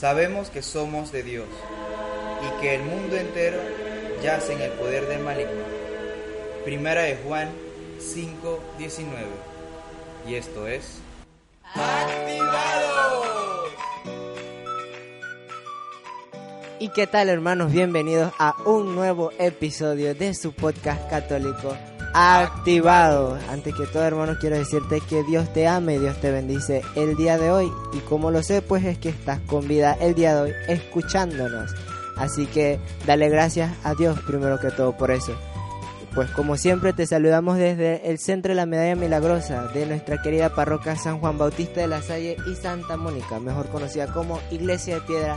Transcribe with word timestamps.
Sabemos 0.00 0.48
que 0.48 0.62
somos 0.62 1.12
de 1.12 1.22
Dios 1.22 1.46
y 2.40 2.62
que 2.62 2.74
el 2.74 2.84
mundo 2.84 3.16
entero 3.16 3.58
yace 4.22 4.54
en 4.54 4.62
el 4.62 4.70
poder 4.70 5.06
del 5.06 5.22
maligno. 5.22 5.62
Primera 6.64 7.02
de 7.02 7.16
Juan 7.16 7.50
5:19. 7.98 9.04
Y 10.26 10.36
esto 10.36 10.66
es 10.66 11.02
¡Activado! 11.74 13.24
¿Y 16.78 16.88
qué 16.88 17.06
tal 17.06 17.28
hermanos? 17.28 17.70
Bienvenidos 17.70 18.32
a 18.38 18.56
un 18.64 18.94
nuevo 18.94 19.32
episodio 19.38 20.14
de 20.14 20.32
su 20.32 20.54
podcast 20.54 21.10
católico 21.10 21.76
activado. 22.12 23.38
Antes 23.48 23.74
que 23.74 23.86
todo 23.86 24.04
hermanos 24.04 24.38
quiero 24.40 24.56
decirte 24.56 25.00
que 25.00 25.22
Dios 25.24 25.52
te 25.52 25.66
ama 25.66 25.92
y 25.92 25.98
Dios 25.98 26.20
te 26.20 26.30
bendice 26.30 26.82
el 26.96 27.16
día 27.16 27.38
de 27.38 27.50
hoy. 27.50 27.72
Y 27.92 27.98
como 28.00 28.30
lo 28.30 28.42
sé, 28.42 28.62
pues 28.62 28.84
es 28.84 28.98
que 28.98 29.10
estás 29.10 29.40
con 29.40 29.66
vida 29.68 29.96
el 30.00 30.14
día 30.14 30.34
de 30.34 30.40
hoy 30.42 30.52
escuchándonos. 30.68 31.74
Así 32.16 32.46
que 32.46 32.78
dale 33.06 33.28
gracias 33.28 33.72
a 33.82 33.94
Dios 33.94 34.20
primero 34.20 34.58
que 34.58 34.70
todo 34.70 34.96
por 34.96 35.10
eso. 35.10 35.34
Pues 36.14 36.28
como 36.30 36.56
siempre 36.56 36.92
te 36.92 37.06
saludamos 37.06 37.56
desde 37.56 38.10
el 38.10 38.18
centro 38.18 38.50
de 38.50 38.56
la 38.56 38.66
Medalla 38.66 38.96
Milagrosa 38.96 39.68
de 39.68 39.86
nuestra 39.86 40.20
querida 40.20 40.54
parroquia 40.54 40.96
San 40.96 41.20
Juan 41.20 41.38
Bautista 41.38 41.80
de 41.80 41.86
la 41.86 42.02
Salle 42.02 42.36
y 42.46 42.56
Santa 42.56 42.96
Mónica, 42.96 43.38
mejor 43.38 43.68
conocida 43.68 44.08
como 44.12 44.40
Iglesia 44.50 44.96
de 44.96 45.00
Piedra, 45.02 45.36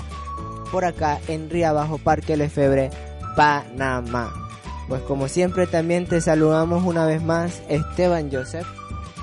por 0.72 0.84
acá 0.84 1.20
en 1.28 1.52
Río 1.52 1.74
Bajo 1.76 2.00
Parque 2.00 2.36
Lefebre, 2.36 2.90
Panamá. 3.36 4.43
Pues 4.88 5.02
como 5.04 5.28
siempre 5.28 5.66
también 5.68 6.06
te 6.06 6.22
saludamos 6.22 6.84
una 6.84 7.06
vez 7.06 7.22
más 7.24 7.62
Esteban 7.70 8.30
Joseph, 8.32 8.68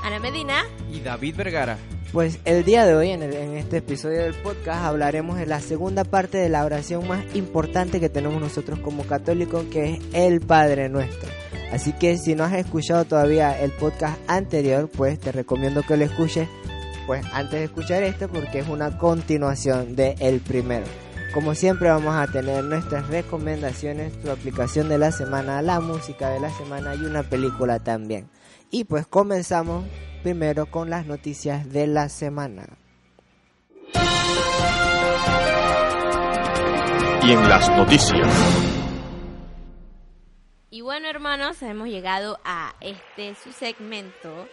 Ana 0.03 0.19
Medina 0.19 0.64
y 0.92 1.00
David 1.00 1.36
Vergara. 1.36 1.77
Pues 2.12 2.41
el 2.44 2.64
día 2.64 2.84
de 2.86 2.94
hoy 2.97 3.11
en, 3.11 3.22
el- 3.22 3.34
en 3.34 3.56
este 3.56 3.77
episodio 3.77 4.22
del 4.22 4.34
podcast 4.34 4.83
hablaremos 4.84 5.38
de 5.38 5.47
la 5.47 5.61
segunda 5.61 6.03
parte 6.05 6.38
de 6.38 6.48
la 6.48 6.64
oración 6.64 7.06
más 7.06 7.22
importante 7.34 8.00
que 8.00 8.08
tenemos 8.08 8.41
nosotros 8.41 8.81
como 8.81 9.05
católicos 9.05 9.64
que 9.70 9.92
es 9.94 10.00
el 10.12 10.41
Padre 10.41 10.88
Nuestro. 10.88 11.28
Así 11.72 11.92
que 11.92 12.19
si 12.19 12.34
no 12.34 12.42
has 12.42 12.55
escuchado 12.55 13.05
todavía 13.05 13.61
el 13.61 13.70
podcast 13.70 14.19
anterior, 14.27 14.88
pues 14.97 15.20
te 15.20 15.31
recomiendo 15.31 15.83
que 15.83 15.97
lo 15.97 16.05
escuches 16.05 16.48
pues 17.06 17.25
antes 17.33 17.61
de 17.61 17.64
escuchar 17.64 18.03
este 18.03 18.27
porque 18.27 18.58
es 18.61 18.69
una 18.69 18.98
continuación 18.98 19.94
de 19.94 20.16
el 20.19 20.41
primero. 20.41 20.86
Como 21.33 21.55
siempre 21.55 21.89
vamos 21.89 22.17
a 22.17 22.27
tener 22.27 22.64
nuestras 22.64 23.06
recomendaciones, 23.06 24.20
tu 24.20 24.31
aplicación 24.31 24.89
de 24.89 24.98
la 24.98 25.12
semana, 25.12 25.62
la 25.62 25.78
música 25.78 26.28
de 26.31 26.41
la 26.41 26.50
semana 26.50 26.97
y 26.97 27.05
una 27.05 27.22
película 27.22 27.78
también. 27.78 28.28
Y 28.72 28.83
pues 28.83 29.06
comenzamos 29.06 29.84
primero 30.25 30.67
con 30.67 30.91
las 30.91 31.06
noticias 31.06 31.70
de 31.70 31.87
la 31.87 32.09
semana. 32.09 32.67
Y 37.22 37.33
en 37.33 37.48
las 37.48 37.69
noticias. 37.77 38.28
Y 40.70 40.81
bueno, 40.81 41.09
hermanos, 41.09 41.62
hemos 41.62 41.88
llegado 41.88 42.41
a 42.44 42.75
este 42.81 43.37
su 43.37 43.53
segmento, 43.53 44.49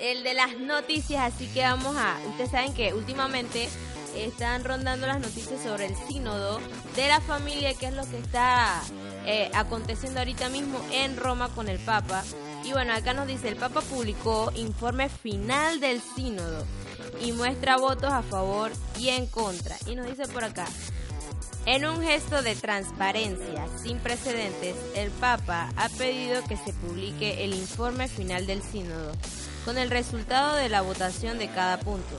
el 0.00 0.22
de 0.22 0.32
las 0.32 0.58
noticias, 0.58 1.34
así 1.34 1.46
que 1.48 1.62
vamos 1.62 1.94
a, 1.96 2.18
ustedes 2.26 2.50
saben 2.50 2.72
que 2.72 2.94
últimamente 2.94 3.68
están 4.16 4.64
rondando 4.64 5.06
las 5.06 5.20
noticias 5.20 5.62
sobre 5.62 5.86
el 5.86 5.96
sínodo 6.08 6.60
de 6.96 7.08
la 7.08 7.20
familia, 7.20 7.74
que 7.74 7.86
es 7.86 7.94
lo 7.94 8.04
que 8.08 8.18
está 8.18 8.82
eh, 9.26 9.50
aconteciendo 9.54 10.20
ahorita 10.20 10.48
mismo 10.48 10.80
en 10.92 11.16
Roma 11.16 11.48
con 11.50 11.68
el 11.68 11.78
Papa. 11.78 12.22
Y 12.64 12.72
bueno, 12.72 12.92
acá 12.92 13.14
nos 13.14 13.26
dice, 13.26 13.48
el 13.48 13.56
Papa 13.56 13.80
publicó 13.80 14.52
informe 14.54 15.08
final 15.08 15.80
del 15.80 16.00
sínodo 16.00 16.66
y 17.20 17.32
muestra 17.32 17.76
votos 17.76 18.12
a 18.12 18.22
favor 18.22 18.72
y 18.98 19.08
en 19.08 19.26
contra. 19.26 19.76
Y 19.86 19.94
nos 19.94 20.06
dice 20.06 20.26
por 20.28 20.44
acá, 20.44 20.66
en 21.66 21.84
un 21.84 22.02
gesto 22.02 22.42
de 22.42 22.56
transparencia 22.56 23.66
sin 23.82 23.98
precedentes, 23.98 24.74
el 24.96 25.10
Papa 25.10 25.70
ha 25.76 25.88
pedido 25.90 26.42
que 26.44 26.56
se 26.56 26.72
publique 26.72 27.44
el 27.44 27.54
informe 27.54 28.08
final 28.08 28.46
del 28.46 28.62
sínodo, 28.62 29.12
con 29.64 29.76
el 29.76 29.90
resultado 29.90 30.56
de 30.56 30.70
la 30.70 30.80
votación 30.80 31.38
de 31.38 31.48
cada 31.48 31.78
punto. 31.78 32.16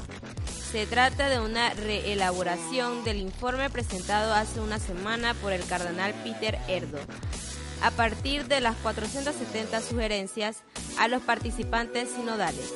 Se 0.72 0.86
trata 0.86 1.28
de 1.28 1.42
una 1.42 1.74
reelaboración 1.74 3.04
del 3.04 3.18
informe 3.18 3.70
presentado 3.70 4.34
hace 4.34 4.62
una 4.62 4.80
semana 4.80 5.34
por 5.34 5.52
el 5.52 5.66
cardenal 5.66 6.14
Peter 6.24 6.58
Erdo, 6.70 6.98
a 7.82 7.92
partir 7.92 8.48
de 8.48 8.62
las 8.62 8.78
470 8.78 9.82
sugerencias 9.82 10.60
a 10.98 11.10
los 11.10 11.22
participantes 11.24 12.12
sinodales. 12.12 12.72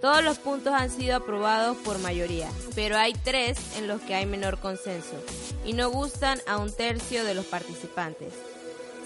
Todos 0.00 0.24
los 0.24 0.38
puntos 0.38 0.72
han 0.72 0.90
sido 0.90 1.14
aprobados 1.14 1.76
por 1.76 2.00
mayoría, 2.00 2.50
pero 2.74 2.98
hay 2.98 3.12
tres 3.12 3.58
en 3.78 3.86
los 3.86 4.00
que 4.00 4.16
hay 4.16 4.26
menor 4.26 4.58
consenso 4.58 5.22
y 5.64 5.72
no 5.72 5.88
gustan 5.90 6.40
a 6.48 6.56
un 6.56 6.72
tercio 6.72 7.24
de 7.24 7.34
los 7.34 7.46
participantes. 7.46 8.32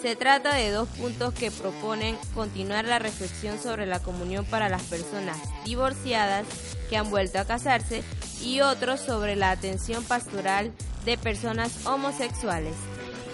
Se 0.03 0.17
trata 0.17 0.55
de 0.55 0.71
dos 0.71 0.89
puntos 0.89 1.35
que 1.35 1.51
proponen 1.51 2.17
continuar 2.35 2.87
la 2.87 2.99
reflexión 2.99 3.59
sobre 3.59 3.85
la 3.85 4.01
comunión 4.01 4.47
para 4.47 4.71
las 4.71 4.83
personas 4.85 5.37
divorciadas 5.67 6.47
que 6.89 6.97
han 6.97 7.11
vuelto 7.11 7.39
a 7.39 7.45
casarse 7.45 8.03
y 8.43 8.63
otro 8.63 8.97
sobre 8.97 9.37
la 9.37 9.51
atención 9.51 10.03
pastoral 10.03 10.73
de 11.05 11.19
personas 11.19 11.87
homosexuales. 11.87 12.75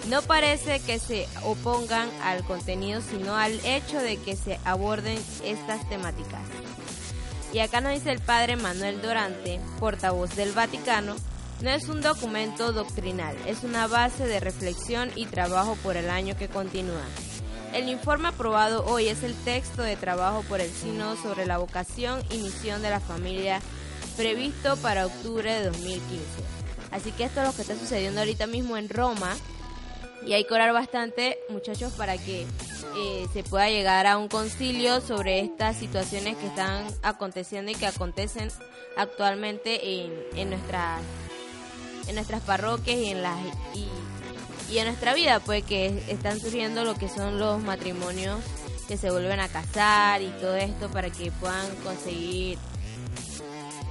No 0.08 0.22
parece 0.22 0.80
que 0.80 0.98
se 0.98 1.28
opongan 1.44 2.08
al 2.22 2.44
contenido, 2.44 3.00
sino 3.00 3.36
al 3.36 3.52
hecho 3.64 3.98
de 3.98 4.16
que 4.16 4.34
se 4.34 4.58
aborden 4.64 5.18
estas 5.44 5.88
temáticas. 5.88 6.42
Y 7.52 7.60
acá 7.60 7.80
nos 7.80 7.92
dice 7.92 8.10
el 8.10 8.20
padre 8.20 8.56
Manuel 8.56 9.00
Dorante, 9.00 9.60
portavoz 9.78 10.34
del 10.34 10.50
Vaticano, 10.50 11.14
no 11.62 11.70
es 11.70 11.88
un 11.88 12.02
documento 12.02 12.72
doctrinal, 12.72 13.36
es 13.46 13.64
una 13.64 13.86
base 13.86 14.26
de 14.26 14.40
reflexión 14.40 15.10
y 15.14 15.26
trabajo 15.26 15.76
por 15.82 15.96
el 15.96 16.10
año 16.10 16.36
que 16.36 16.48
continúa. 16.48 17.04
El 17.72 17.88
informe 17.88 18.28
aprobado 18.28 18.84
hoy 18.86 19.08
es 19.08 19.22
el 19.22 19.34
texto 19.34 19.82
de 19.82 19.96
trabajo 19.96 20.42
por 20.48 20.60
el 20.60 20.70
Sínodo 20.70 21.16
sobre 21.16 21.46
la 21.46 21.58
vocación 21.58 22.22
y 22.30 22.38
misión 22.38 22.82
de 22.82 22.90
la 22.90 23.00
familia 23.00 23.60
previsto 24.16 24.76
para 24.78 25.06
octubre 25.06 25.52
de 25.52 25.64
2015. 25.66 26.24
Así 26.90 27.12
que 27.12 27.24
esto 27.24 27.40
es 27.40 27.46
lo 27.48 27.54
que 27.54 27.62
está 27.62 27.76
sucediendo 27.76 28.20
ahorita 28.20 28.46
mismo 28.46 28.76
en 28.76 28.88
Roma 28.88 29.34
y 30.26 30.32
hay 30.32 30.44
que 30.44 30.54
orar 30.54 30.72
bastante, 30.72 31.38
muchachos, 31.50 31.92
para 31.92 32.16
que 32.16 32.46
eh, 32.96 33.26
se 33.32 33.42
pueda 33.44 33.68
llegar 33.68 34.06
a 34.06 34.16
un 34.16 34.28
concilio 34.28 35.00
sobre 35.00 35.40
estas 35.40 35.76
situaciones 35.76 36.36
que 36.36 36.46
están 36.46 36.86
aconteciendo 37.02 37.70
y 37.70 37.74
que 37.74 37.86
acontecen 37.86 38.48
actualmente 38.96 40.04
en, 40.04 40.12
en 40.34 40.50
nuestras 40.50 41.00
en 42.06 42.14
nuestras 42.14 42.42
parroquias 42.42 42.96
y 42.98 43.10
en 43.10 43.22
las 43.22 43.36
y, 43.74 44.78
en 44.78 44.86
nuestra 44.86 45.14
vida, 45.14 45.40
pues 45.40 45.64
que 45.64 46.02
están 46.08 46.40
surgiendo 46.40 46.84
lo 46.84 46.94
que 46.94 47.08
son 47.08 47.38
los 47.38 47.62
matrimonios 47.62 48.40
que 48.88 48.96
se 48.96 49.10
vuelven 49.10 49.40
a 49.40 49.48
casar 49.48 50.22
y 50.22 50.28
todo 50.40 50.56
esto 50.56 50.88
para 50.90 51.10
que 51.10 51.30
puedan 51.32 51.74
conseguir 51.76 52.58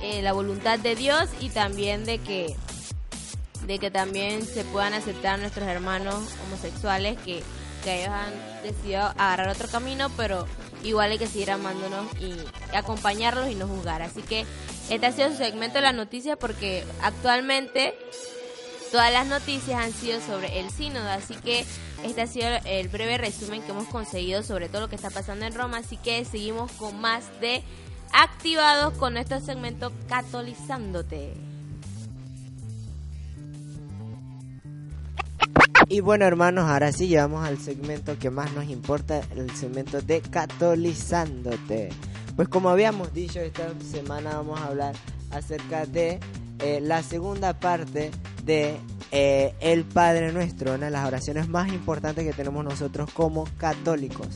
eh, 0.02 0.22
la 0.22 0.34
voluntad 0.34 0.78
de 0.80 0.96
Dios 0.96 1.30
y 1.40 1.50
también 1.50 2.06
de 2.06 2.20
que 2.20 2.56
de 3.66 3.80
que 3.80 3.90
también 3.90 4.46
se 4.46 4.64
puedan 4.66 4.94
aceptar 4.94 5.40
nuestros 5.40 5.68
hermanos 5.68 6.24
homosexuales 6.46 7.18
que, 7.22 7.42
que 7.84 8.02
ellos 8.02 8.14
han 8.14 8.64
decidido 8.64 9.02
agarrar 9.18 9.50
otro 9.50 9.68
camino, 9.68 10.10
pero 10.16 10.46
igual 10.84 11.12
hay 11.12 11.18
que 11.18 11.28
seguir 11.28 11.52
amándonos 11.52 12.06
y 12.20 12.36
acompañarlos 12.76 13.50
y 13.50 13.56
no 13.56 13.68
juzgar. 13.68 14.02
Así 14.02 14.22
que 14.22 14.46
este 14.90 15.06
ha 15.06 15.12
sido 15.12 15.30
su 15.32 15.38
segmento 15.38 15.78
de 15.78 15.82
las 15.82 15.96
noticias 15.96 16.38
porque 16.38 16.84
actualmente 17.02 17.96
todas 18.92 19.12
las 19.12 19.28
noticias 19.28 19.84
han 19.84 19.92
sido 19.92 20.22
sobre 20.22 20.60
el 20.60 20.70
sínodo, 20.70 21.10
así 21.10 21.36
que 21.36 21.66
este 22.04 22.22
ha 22.22 22.28
sido 22.28 22.48
el 22.66 22.88
breve 22.88 23.18
resumen 23.18 23.62
que 23.62 23.72
hemos 23.72 23.88
conseguido 23.88 24.44
sobre 24.44 24.70
todo 24.70 24.82
lo 24.82 24.90
que 24.90 24.96
está 24.96 25.10
pasando 25.10 25.46
en 25.46 25.54
Roma, 25.54 25.78
así 25.78 25.98
que 25.98 26.24
seguimos 26.24 26.72
con 26.74 27.00
más 27.02 27.24
de 27.42 27.64
activados 28.14 28.94
con 28.98 29.14
nuestro 29.14 29.40
segmento 29.42 29.92
Catolizándote. 30.08 31.34
Y 35.88 36.00
bueno 36.00 36.26
hermanos, 36.26 36.70
ahora 36.70 36.92
sí 36.92 37.08
llegamos 37.08 37.46
al 37.46 37.60
segmento 37.60 38.18
que 38.18 38.30
más 38.30 38.52
nos 38.54 38.66
importa, 38.66 39.22
el 39.36 39.52
segmento 39.56 40.02
de 40.02 40.22
Catolizándote. 40.22 41.90
Pues 42.36 42.50
como 42.50 42.70
habíamos 42.70 43.14
dicho, 43.14 43.40
esta 43.40 43.68
semana 43.80 44.36
vamos 44.36 44.60
a 44.60 44.66
hablar 44.66 44.96
acerca 45.32 45.86
de 45.86 46.20
eh, 46.60 46.80
la 46.82 47.02
segunda 47.02 47.60
parte 47.60 48.12
de 48.44 48.78
eh, 49.12 49.54
el 49.62 49.86
Padre 49.86 50.34
Nuestro, 50.34 50.74
una 50.74 50.86
de 50.86 50.92
las 50.92 51.08
oraciones 51.08 51.48
más 51.48 51.70
importantes 51.72 52.26
que 52.26 52.34
tenemos 52.34 52.64
nosotros 52.66 53.10
como 53.14 53.46
católicos. 53.58 54.28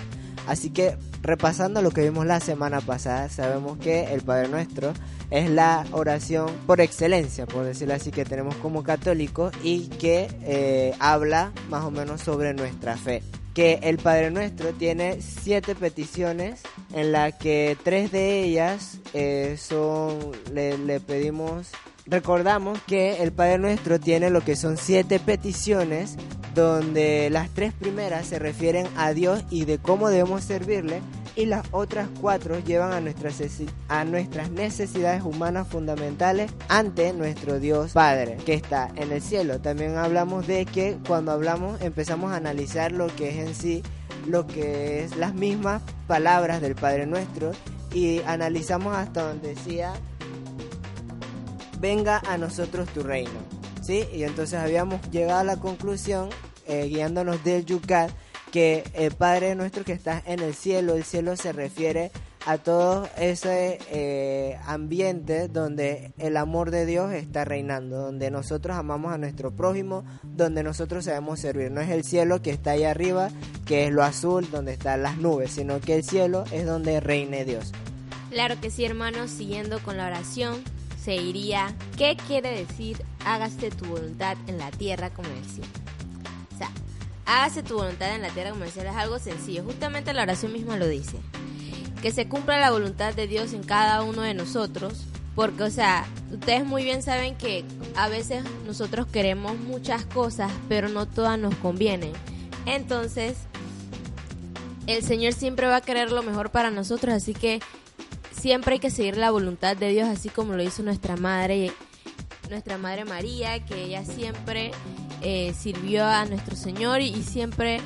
Así 0.47 0.69
que 0.69 0.97
repasando 1.21 1.81
lo 1.81 1.91
que 1.91 2.01
vimos 2.01 2.25
la 2.25 2.39
semana 2.39 2.79
pasada, 2.79 3.27
sabemos 3.27 3.77
que 3.77 4.13
el 4.13 4.21
Padre 4.21 4.47
Nuestro 4.47 4.93
es 5.29 5.49
la 5.49 5.85
oración 5.91 6.49
por 6.65 6.79
excelencia, 6.79 7.45
por 7.45 7.65
decirlo 7.65 7.95
así, 7.95 8.11
que 8.11 8.23
tenemos 8.23 8.55
como 8.55 8.81
católicos 8.81 9.53
y 9.61 9.87
que 9.87 10.29
eh, 10.41 10.95
habla 10.99 11.51
más 11.69 11.83
o 11.83 11.91
menos 11.91 12.21
sobre 12.21 12.53
nuestra 12.53 12.95
fe. 12.95 13.21
Que 13.53 13.79
el 13.83 13.97
Padre 13.97 14.31
Nuestro 14.31 14.73
tiene 14.73 15.21
siete 15.21 15.75
peticiones 15.75 16.61
en 16.93 17.11
las 17.11 17.33
que 17.33 17.77
tres 17.83 18.11
de 18.11 18.43
ellas 18.43 18.99
eh, 19.13 19.55
son, 19.57 20.31
le, 20.53 20.77
le 20.77 20.99
pedimos 20.99 21.71
Recordamos 22.09 22.81
que 22.87 23.21
el 23.21 23.31
Padre 23.31 23.59
Nuestro 23.59 23.99
tiene 23.99 24.31
lo 24.31 24.41
que 24.41 24.55
son 24.55 24.77
siete 24.77 25.19
peticiones, 25.19 26.15
donde 26.55 27.29
las 27.29 27.49
tres 27.51 27.71
primeras 27.71 28.25
se 28.25 28.39
refieren 28.39 28.87
a 28.97 29.13
Dios 29.13 29.43
y 29.51 29.65
de 29.65 29.77
cómo 29.77 30.09
debemos 30.09 30.43
servirle, 30.43 31.01
y 31.39 31.45
las 31.45 31.65
otras 31.71 32.09
cuatro 32.19 32.59
llevan 32.59 32.91
a 32.91 32.99
nuestras, 32.99 34.51
necesidades 34.51 35.23
humanas 35.23 35.69
fundamentales 35.69 36.51
ante 36.67 37.13
nuestro 37.13 37.61
Dios 37.61 37.93
Padre, 37.93 38.35
que 38.45 38.53
está 38.53 38.91
en 38.97 39.13
el 39.13 39.21
cielo. 39.21 39.61
También 39.61 39.95
hablamos 39.95 40.47
de 40.47 40.65
que 40.65 40.97
cuando 41.07 41.31
hablamos 41.31 41.79
empezamos 41.79 42.33
a 42.33 42.35
analizar 42.35 42.91
lo 42.91 43.07
que 43.07 43.29
es 43.29 43.47
en 43.47 43.55
sí, 43.55 43.83
lo 44.27 44.47
que 44.47 45.05
es 45.05 45.15
las 45.15 45.33
mismas 45.33 45.81
palabras 46.07 46.59
del 46.59 46.75
Padre 46.75 47.05
Nuestro, 47.05 47.53
y 47.93 48.19
analizamos 48.25 48.97
hasta 48.97 49.23
donde 49.23 49.55
decía 49.55 49.93
venga 51.79 52.21
a 52.27 52.37
nosotros 52.37 52.89
tu 52.89 53.01
reino. 53.01 53.39
¿Sí? 53.81 54.03
Y 54.13 54.23
entonces 54.23 54.59
habíamos 54.59 54.99
llegado 55.09 55.39
a 55.39 55.43
la 55.45 55.55
conclusión, 55.55 56.31
eh, 56.67 56.87
guiándonos 56.89 57.45
del 57.45 57.65
Yucat, 57.65 58.11
que 58.51 58.83
el 58.93 59.11
Padre 59.11 59.55
nuestro 59.55 59.83
que 59.83 59.93
está 59.93 60.21
en 60.25 60.39
el 60.39 60.53
cielo, 60.53 60.95
el 60.95 61.03
cielo 61.03 61.35
se 61.35 61.51
refiere 61.51 62.11
a 62.45 62.57
todo 62.57 63.07
ese 63.17 63.79
eh, 63.91 64.57
ambiente 64.65 65.47
donde 65.47 66.13
el 66.17 66.37
amor 66.37 66.71
de 66.71 66.85
Dios 66.85 67.13
está 67.13 67.45
reinando, 67.45 67.97
donde 67.97 68.31
nosotros 68.31 68.77
amamos 68.77 69.13
a 69.13 69.17
nuestro 69.17 69.51
prójimo, 69.51 70.03
donde 70.23 70.63
nosotros 70.63 71.05
sabemos 71.05 71.39
servir. 71.39 71.71
No 71.71 71.81
es 71.81 71.89
el 71.89 72.03
cielo 72.03 72.41
que 72.41 72.51
está 72.51 72.71
ahí 72.71 72.85
arriba, 72.85 73.29
que 73.65 73.87
es 73.87 73.91
lo 73.91 74.03
azul, 74.03 74.49
donde 74.51 74.73
están 74.73 75.03
las 75.03 75.17
nubes, 75.17 75.51
sino 75.51 75.79
que 75.79 75.95
el 75.95 76.03
cielo 76.03 76.45
es 76.51 76.65
donde 76.65 76.99
reine 76.99 77.45
Dios. 77.45 77.71
Claro 78.29 78.59
que 78.61 78.71
sí, 78.71 78.85
hermanos, 78.85 79.31
siguiendo 79.31 79.79
con 79.79 79.97
la 79.97 80.07
oración, 80.07 80.63
se 81.03 81.15
iría, 81.15 81.73
¿qué 81.97 82.17
quiere 82.27 82.51
decir 82.51 83.03
hágase 83.25 83.71
tu 83.71 83.85
voluntad 83.85 84.37
en 84.47 84.57
la 84.57 84.71
tierra 84.71 85.09
como 85.09 85.27
en 85.29 85.37
el 85.37 85.45
cielo? 85.45 85.69
O 86.53 86.57
sea, 86.57 86.69
hágase 87.29 87.61
tu 87.61 87.75
voluntad 87.75 88.15
en 88.15 88.23
la 88.23 88.29
tierra 88.29 88.49
como 88.49 88.63
el 88.63 88.69
es 88.69 88.77
algo 88.77 89.19
sencillo, 89.19 89.63
justamente 89.63 90.13
la 90.13 90.23
oración 90.23 90.51
misma 90.51 90.77
lo 90.77 90.87
dice. 90.87 91.17
Que 92.01 92.11
se 92.11 92.27
cumpla 92.27 92.59
la 92.59 92.71
voluntad 92.71 93.13
de 93.13 93.27
Dios 93.27 93.53
en 93.53 93.63
cada 93.63 94.01
uno 94.01 94.23
de 94.23 94.33
nosotros, 94.33 95.05
porque, 95.35 95.63
o 95.63 95.69
sea, 95.69 96.07
ustedes 96.31 96.65
muy 96.65 96.83
bien 96.83 97.03
saben 97.03 97.35
que 97.35 97.63
a 97.95 98.09
veces 98.09 98.43
nosotros 98.65 99.05
queremos 99.05 99.57
muchas 99.59 100.05
cosas, 100.05 100.51
pero 100.67 100.89
no 100.89 101.05
todas 101.07 101.37
nos 101.37 101.53
convienen. 101.55 102.13
Entonces, 102.65 103.37
el 104.87 105.03
Señor 105.03 105.33
siempre 105.33 105.67
va 105.67 105.77
a 105.77 105.81
querer 105.81 106.11
lo 106.11 106.23
mejor 106.23 106.49
para 106.49 106.71
nosotros, 106.71 107.13
así 107.13 107.35
que 107.35 107.59
siempre 108.31 108.73
hay 108.73 108.79
que 108.79 108.89
seguir 108.89 109.17
la 109.17 109.29
voluntad 109.29 109.77
de 109.77 109.89
Dios, 109.89 110.07
así 110.09 110.29
como 110.29 110.53
lo 110.53 110.63
hizo 110.63 110.81
nuestra 110.81 111.15
madre, 111.15 111.71
nuestra 112.49 112.79
madre 112.79 113.05
María, 113.05 113.63
que 113.63 113.83
ella 113.83 114.03
siempre 114.03 114.71
eh, 115.21 115.53
sirvió 115.57 116.05
a 116.05 116.25
nuestro 116.25 116.55
Señor 116.55 117.01
y, 117.01 117.23
siempre 117.23 117.81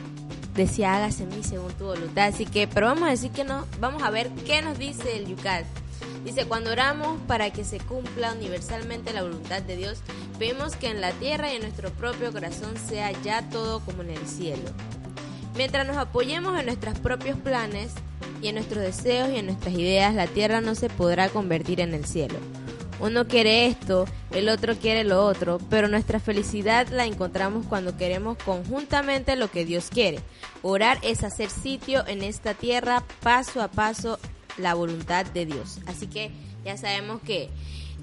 decía 0.56 0.95
hágase 0.95 1.24
en 1.24 1.30
mí 1.30 1.44
según 1.44 1.71
tu 1.74 1.85
voluntad. 1.85 2.27
Así 2.27 2.45
que, 2.45 2.68
pero 2.68 2.88
vamos 2.88 3.07
a 3.07 3.12
decir 3.12 3.31
que 3.31 3.44
no, 3.44 3.65
vamos 3.80 4.03
a 4.03 4.09
ver 4.09 4.30
qué 4.45 4.62
nos 4.62 4.77
dice 4.77 5.18
el 5.18 5.27
Yucat. 5.27 5.65
Dice, 6.24 6.45
cuando 6.45 6.71
oramos 6.71 7.19
para 7.27 7.51
que 7.51 7.65
se 7.65 7.80
cumpla 7.80 8.33
universalmente 8.33 9.13
la 9.13 9.24
voluntad 9.24 9.62
de 9.62 9.75
Dios, 9.75 10.00
vemos 10.39 10.75
que 10.75 10.88
en 10.88 11.01
la 11.01 11.12
tierra 11.12 11.51
y 11.51 11.57
en 11.57 11.63
nuestro 11.63 11.89
propio 11.91 12.31
corazón 12.31 12.75
sea 12.77 13.12
ya 13.24 13.50
todo 13.50 13.81
como 13.81 14.03
en 14.03 14.12
el 14.12 14.25
cielo. 14.25 14.69
Mientras 15.56 15.85
nos 15.85 15.97
apoyemos 15.97 16.57
en 16.57 16.65
nuestros 16.68 16.97
propios 17.00 17.38
planes, 17.38 17.94
y 18.44 18.50
en 18.50 18.56
nuestros 18.56 18.83
deseos 18.83 19.30
y 19.30 19.38
en 19.38 19.45
nuestras 19.45 19.74
ideas 19.74 20.13
la 20.13 20.27
tierra 20.27 20.59
no 20.59 20.75
se 20.75 20.89
podrá 20.89 21.30
convertir 21.30 21.80
en 21.80 21.94
el 21.94 22.06
cielo. 22.06 22.35
Uno 23.00 23.28
quiere 23.28 23.66
esto, 23.66 24.06
el 24.31 24.50
otro 24.50 24.75
quiere 24.75 25.04
lo 25.04 25.25
otro, 25.25 25.60
pero 25.69 25.88
nuestra 25.88 26.19
felicidad 26.19 26.88
la 26.88 27.06
encontramos 27.06 27.66
cuando 27.66 27.98
queremos 27.98 28.38
conjuntamente 28.38 29.36
lo 29.36 29.51
que 29.51 29.66
Dios 29.66 29.90
quiere. 29.90 30.19
Orar 30.62 31.00
es 31.01 31.24
hacer 31.24 31.50
sitio 31.50 32.06
en 32.07 32.24
esta 32.24 32.54
tierra 32.54 33.04
paso 33.22 33.62
a 33.62 33.68
paso 33.68 34.19
la 34.57 34.74
voluntad 34.74 35.25
de 35.25 35.45
Dios. 35.45 35.80
Así 35.86 36.07
que 36.07 36.31
ya 36.63 36.78
sabemos 36.78 37.22
que 37.22 37.50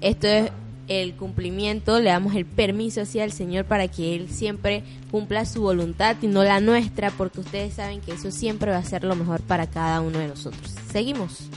esto 0.01 0.27
es 0.27 0.51
el 0.87 1.15
cumplimiento, 1.15 1.99
le 1.99 2.09
damos 2.09 2.35
el 2.35 2.45
permiso 2.45 3.01
así 3.01 3.19
al 3.19 3.31
Señor 3.31 3.65
para 3.65 3.87
que 3.87 4.15
Él 4.15 4.29
siempre 4.29 4.83
cumpla 5.09 5.45
su 5.45 5.61
voluntad 5.61 6.17
y 6.21 6.27
no 6.27 6.43
la 6.43 6.59
nuestra, 6.59 7.11
porque 7.11 7.39
ustedes 7.39 7.75
saben 7.75 8.01
que 8.01 8.13
eso 8.13 8.31
siempre 8.31 8.71
va 8.71 8.77
a 8.77 8.83
ser 8.83 9.03
lo 9.03 9.15
mejor 9.15 9.41
para 9.41 9.67
cada 9.67 10.01
uno 10.01 10.19
de 10.19 10.27
nosotros. 10.27 10.75
Seguimos. 10.91 11.49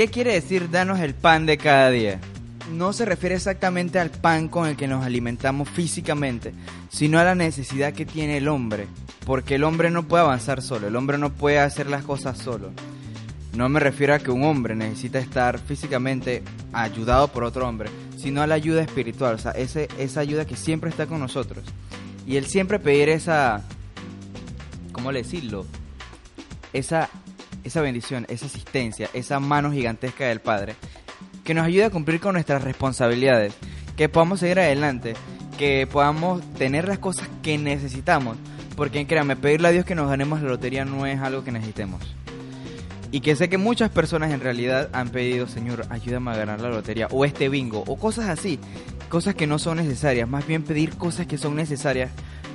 ¿Qué 0.00 0.08
quiere 0.08 0.32
decir 0.32 0.70
danos 0.70 0.98
el 1.00 1.12
pan 1.12 1.44
de 1.44 1.58
cada 1.58 1.90
día? 1.90 2.18
No 2.72 2.94
se 2.94 3.04
refiere 3.04 3.34
exactamente 3.34 3.98
al 3.98 4.08
pan 4.08 4.48
con 4.48 4.66
el 4.66 4.74
que 4.74 4.88
nos 4.88 5.04
alimentamos 5.04 5.68
físicamente, 5.68 6.54
sino 6.88 7.18
a 7.18 7.24
la 7.24 7.34
necesidad 7.34 7.92
que 7.92 8.06
tiene 8.06 8.38
el 8.38 8.48
hombre, 8.48 8.86
porque 9.26 9.56
el 9.56 9.62
hombre 9.62 9.90
no 9.90 10.08
puede 10.08 10.22
avanzar 10.22 10.62
solo, 10.62 10.88
el 10.88 10.96
hombre 10.96 11.18
no 11.18 11.34
puede 11.34 11.58
hacer 11.58 11.86
las 11.86 12.02
cosas 12.02 12.38
solo. 12.38 12.70
No 13.52 13.68
me 13.68 13.78
refiero 13.78 14.14
a 14.14 14.20
que 14.20 14.30
un 14.30 14.42
hombre 14.44 14.74
necesita 14.74 15.18
estar 15.18 15.58
físicamente 15.58 16.44
ayudado 16.72 17.28
por 17.28 17.44
otro 17.44 17.68
hombre, 17.68 17.90
sino 18.16 18.40
a 18.40 18.46
la 18.46 18.54
ayuda 18.54 18.80
espiritual, 18.80 19.34
o 19.34 19.38
sea, 19.38 19.50
ese, 19.50 19.86
esa 19.98 20.20
ayuda 20.20 20.46
que 20.46 20.56
siempre 20.56 20.88
está 20.88 21.04
con 21.08 21.20
nosotros. 21.20 21.62
Y 22.26 22.36
el 22.38 22.46
siempre 22.46 22.78
pedir 22.78 23.10
esa, 23.10 23.64
¿cómo 24.92 25.12
decirlo? 25.12 25.66
Esa, 26.72 27.10
esa 27.64 27.80
bendición, 27.80 28.26
esa 28.28 28.46
asistencia, 28.46 29.08
esa 29.14 29.40
mano 29.40 29.72
gigantesca 29.72 30.26
del 30.26 30.40
Padre, 30.40 30.74
que 31.44 31.54
nos 31.54 31.66
ayude 31.66 31.84
a 31.84 31.90
cumplir 31.90 32.20
con 32.20 32.34
nuestras 32.34 32.62
responsabilidades, 32.62 33.54
que 33.96 34.08
podamos 34.08 34.40
seguir 34.40 34.60
adelante, 34.60 35.14
que 35.58 35.86
podamos 35.86 36.42
tener 36.54 36.88
las 36.88 36.98
cosas 36.98 37.28
que 37.42 37.58
necesitamos, 37.58 38.36
porque 38.76 39.06
créanme, 39.06 39.36
pedirle 39.36 39.68
a 39.68 39.72
Dios 39.72 39.84
que 39.84 39.94
nos 39.94 40.08
ganemos 40.08 40.40
la 40.40 40.48
lotería 40.48 40.84
no 40.84 41.06
es 41.06 41.20
algo 41.20 41.44
que 41.44 41.52
necesitemos. 41.52 42.00
Y 43.12 43.20
que 43.20 43.34
sé 43.34 43.48
que 43.48 43.58
muchas 43.58 43.90
personas 43.90 44.30
en 44.32 44.40
realidad 44.40 44.88
han 44.92 45.10
pedido, 45.10 45.48
Señor, 45.48 45.84
ayúdame 45.90 46.30
a 46.30 46.36
ganar 46.36 46.60
la 46.60 46.68
lotería, 46.68 47.08
o 47.10 47.24
este 47.24 47.48
bingo, 47.48 47.82
o 47.86 47.96
cosas 47.96 48.28
así, 48.28 48.58
cosas 49.08 49.34
que 49.34 49.46
no 49.46 49.58
son 49.58 49.78
necesarias, 49.78 50.28
más 50.28 50.46
bien 50.46 50.62
pedir 50.62 50.96
cosas 50.96 51.26
que 51.26 51.36
son 51.36 51.56
necesarias 51.56 52.10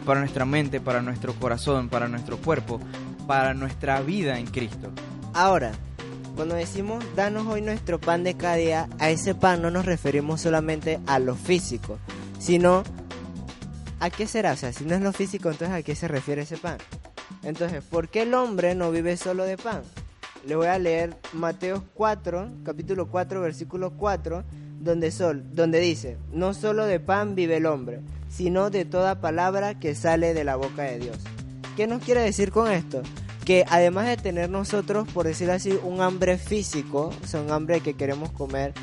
para 0.06 0.22
nuestra 0.22 0.46
mente, 0.46 0.80
para 0.80 1.02
nuestro 1.02 1.34
corazón, 1.34 1.90
para 1.90 2.08
nuestro 2.08 2.38
cuerpo, 2.38 2.80
para 3.28 3.54
nuestra 3.54 4.02
vida 4.02 4.40
en 4.40 4.48
Cristo. 4.48 4.92
Ahora, 5.36 5.74
cuando 6.36 6.56
decimos 6.56 7.04
danos 7.16 7.46
hoy 7.46 7.62
nuestro 7.62 8.02
pan 8.02 8.24
de 8.24 8.36
cada 8.36 8.56
día, 8.56 8.90
a 8.98 9.12
ese 9.12 9.36
pan 9.36 9.62
no 9.62 9.70
nos 9.70 9.86
referimos 9.86 10.42
solamente 10.42 11.00
a 11.06 11.20
lo 11.20 11.36
físico, 11.36 12.00
sino 12.40 12.84
a 14.00 14.10
qué 14.10 14.26
será, 14.26 14.54
o 14.54 14.58
sea, 14.58 14.74
si 14.74 14.86
no 14.86 14.96
es 14.96 15.02
lo 15.02 15.14
físico, 15.14 15.52
entonces 15.52 15.76
a 15.76 15.84
qué 15.84 15.94
se 15.94 16.08
refiere 16.08 16.42
ese 16.42 16.58
pan. 16.58 16.78
Entonces, 17.44 17.84
¿por 17.84 18.10
qué 18.10 18.24
el 18.24 18.34
hombre 18.34 18.74
no 18.74 18.90
vive 18.90 19.18
solo 19.18 19.44
de 19.44 19.58
pan? 19.58 19.84
le 20.46 20.56
voy 20.56 20.68
a 20.68 20.78
leer 20.78 21.18
Mateo 21.34 21.84
4, 21.96 22.50
capítulo 22.64 23.08
4, 23.08 23.42
versículo 23.42 23.92
4, 23.98 24.44
donde, 24.80 25.12
sol, 25.12 25.44
donde 25.54 25.80
dice, 25.80 26.18
no 26.32 26.54
solo 26.54 26.86
de 26.86 27.00
pan 27.00 27.36
vive 27.36 27.58
el 27.58 27.66
hombre, 27.66 28.02
sino 28.30 28.70
de 28.70 28.86
toda 28.86 29.22
palabra 29.22 29.80
que 29.80 29.96
sale 29.96 30.34
de 30.34 30.44
la 30.44 30.56
boca 30.56 30.84
de 30.84 31.00
Dios. 31.00 31.18
¿Qué 31.76 31.88
nos 31.88 32.04
quiere 32.04 32.22
decir 32.22 32.52
con 32.52 32.72
esto? 32.72 33.02
Que 33.46 33.64
además 33.70 34.08
de 34.08 34.18
tener 34.18 34.50
nosotros, 34.50 35.08
por 35.14 35.26
decirlo 35.26 35.54
así, 35.54 35.78
un 35.84 36.02
hambre 36.02 36.38
físico, 36.38 37.14
o 37.24 37.28
sea, 37.28 37.42
un 37.42 37.52
hambre 37.52 37.82
que 37.82 37.94
queremos 37.94 38.32
comer 38.32 38.74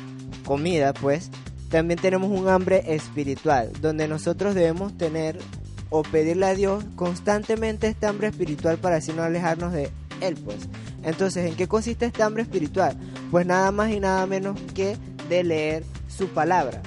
comida, 0.45 0.93
pues, 0.93 1.29
también 1.69 1.99
tenemos 1.99 2.31
un 2.31 2.47
hambre 2.47 2.83
espiritual, 2.93 3.71
donde 3.81 4.07
nosotros 4.07 4.55
debemos 4.55 4.97
tener 4.97 5.39
o 5.89 6.01
pedirle 6.03 6.45
a 6.45 6.55
Dios 6.55 6.83
constantemente 6.95 7.87
este 7.87 8.05
hambre 8.05 8.27
espiritual 8.27 8.77
para 8.77 8.97
así 8.97 9.11
no 9.11 9.21
alejarnos 9.21 9.73
de 9.73 9.91
Él, 10.21 10.35
pues. 10.35 10.69
Entonces, 11.03 11.45
¿en 11.45 11.55
qué 11.55 11.67
consiste 11.67 12.05
este 12.05 12.23
hambre 12.23 12.43
espiritual? 12.43 12.97
Pues 13.31 13.45
nada 13.45 13.71
más 13.71 13.91
y 13.91 13.99
nada 13.99 14.25
menos 14.25 14.59
que 14.73 14.97
de 15.29 15.43
leer 15.43 15.83
su 16.07 16.27
palabra. 16.27 16.81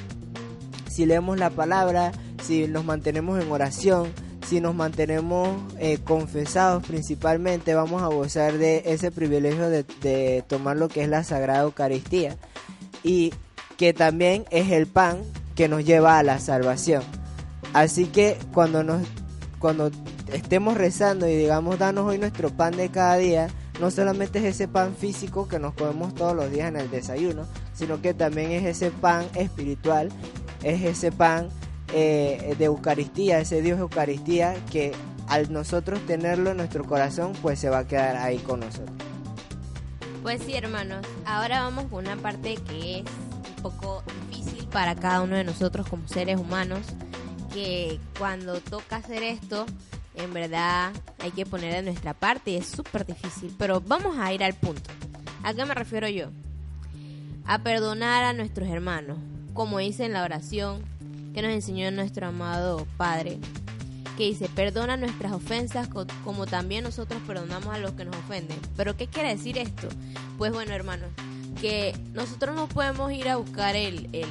Si 0.91 1.05
leemos 1.05 1.39
la 1.39 1.51
palabra, 1.51 2.13
si 2.43 2.67
nos 2.67 2.85
mantenemos 2.85 3.41
en 3.41 3.51
oración, 3.51 4.13
si 4.47 4.61
nos 4.61 4.75
mantenemos 4.75 5.61
eh, 5.79 5.99
confesados 5.99 6.87
principalmente, 6.87 7.75
vamos 7.75 8.03
a 8.03 8.07
gozar 8.07 8.59
de 8.59 8.83
ese 8.87 9.11
privilegio 9.11 9.69
de, 9.69 10.45
tomar 10.47 10.77
lo 10.77 10.89
que 10.89 11.03
es 11.03 11.09
la 11.09 11.25
Sagrada 11.25 11.63
Eucaristía. 11.63 12.37
Y 13.03 13.35
que 13.77 13.93
también 13.93 14.45
es 14.51 14.71
el 14.71 14.87
pan 14.87 15.19
que 15.55 15.69
nos 15.69 15.85
lleva 15.85 16.19
a 16.19 16.23
la 16.23 16.39
salvación. 16.39 17.03
Así 17.73 18.07
que 18.07 18.39
cuando 18.55 18.85
nos 18.85 19.03
cuando 19.59 19.91
estemos 20.33 20.77
rezando 20.77 21.27
y 21.27 21.35
digamos 21.35 21.79
danos 21.79 22.07
hoy 22.07 22.19
nuestro 22.19 22.51
pan 22.51 22.77
de 22.77 22.91
cada 22.91 23.17
día, 23.17 23.49
no 23.81 23.91
solamente 23.91 24.39
es 24.39 24.45
ese 24.45 24.69
pan 24.69 24.95
físico 24.95 25.49
que 25.49 25.59
nos 25.59 25.75
comemos 25.75 26.15
todos 26.15 26.37
los 26.37 26.51
días 26.51 26.69
en 26.69 26.77
el 26.77 26.91
desayuno, 26.91 27.47
sino 27.75 28.01
que 28.01 28.15
también 28.15 28.53
es 28.53 28.65
ese 28.65 28.91
pan 28.91 29.27
espiritual, 29.35 30.11
es 30.63 30.83
ese 30.83 31.11
pan 31.11 31.49
eh, 31.93 32.55
de 32.59 32.65
Eucaristía, 32.65 33.39
ese 33.39 33.63
Dios 33.63 33.79
Eucaristía 33.79 34.57
que 34.71 34.93
al 35.29 35.53
nosotros 35.53 36.01
tenerlo 36.07 36.51
en 36.51 36.57
nuestro 36.57 36.85
corazón, 36.85 37.33
pues 37.43 37.59
se 37.59 37.69
va 37.69 37.79
a 37.79 37.87
quedar 37.87 38.17
ahí 38.17 38.39
con 38.39 38.61
nosotros. 38.61 38.97
Pues 40.23 40.43
sí, 40.43 40.55
hermanos, 40.55 41.07
ahora 41.25 41.63
vamos 41.63 41.87
con 41.87 42.05
una 42.07 42.17
parte 42.17 42.57
que 42.69 43.01
es 43.01 43.05
un 43.57 43.63
poco 43.63 44.03
difícil 44.31 44.67
para 44.69 44.95
cada 44.97 45.23
uno 45.23 45.37
de 45.37 45.45
nosotros 45.45 45.89
como 45.89 46.09
seres 46.09 46.39
humanos, 46.39 46.81
que 47.53 48.01
cuando 48.19 48.61
toca 48.61 48.97
hacer 48.97 49.23
esto, 49.23 49.67
en 50.15 50.33
verdad 50.33 50.93
hay 51.19 51.31
que 51.31 51.47
poner 51.47 51.75
de 51.75 51.83
nuestra 51.83 52.15
parte 52.15 52.53
y 52.53 52.57
es 52.57 52.67
súper 52.67 53.07
difícil, 53.07 53.55
pero 53.59 53.81
vamos 53.81 54.17
a 54.19 54.33
ir 54.33 54.43
al 54.43 54.55
punto. 54.55 54.91
¿A 55.43 55.55
qué 55.55 55.65
me 55.65 55.75
refiero 55.75 56.09
yo? 56.09 56.31
A 57.47 57.61
perdonar 57.61 58.25
a 58.25 58.33
nuestros 58.33 58.69
hermanos, 58.69 59.19
como 59.55 59.79
dice 59.79 60.05
en 60.05 60.13
la 60.13 60.25
oración 60.25 60.83
que 61.37 61.43
nos 61.43 61.51
enseñó 61.53 61.91
nuestro 61.91 62.29
amado 62.29 62.87
Padre, 62.97 63.39
que 64.17 64.25
dice, 64.25 64.49
perdona 64.49 64.97
nuestras 64.97 65.33
ofensas 65.33 65.87
como 66.25 66.47
también 66.47 66.83
nosotros 66.83 67.21
perdonamos 67.27 67.75
a 67.75 67.79
los 67.79 67.93
que 67.93 68.07
nos 68.07 68.17
ofenden. 68.17 68.59
Pero 68.75 68.97
¿qué 68.97 69.07
quiere 69.07 69.37
decir 69.37 69.59
esto? 69.59 69.87
Pues 70.39 70.51
bueno, 70.51 70.73
hermanos, 70.73 71.11
que 71.61 71.95
nosotros 72.15 72.57
no 72.57 72.69
podemos 72.69 73.13
ir 73.13 73.29
a 73.29 73.37
buscar 73.37 73.77
el, 73.77 74.09
el, 74.15 74.29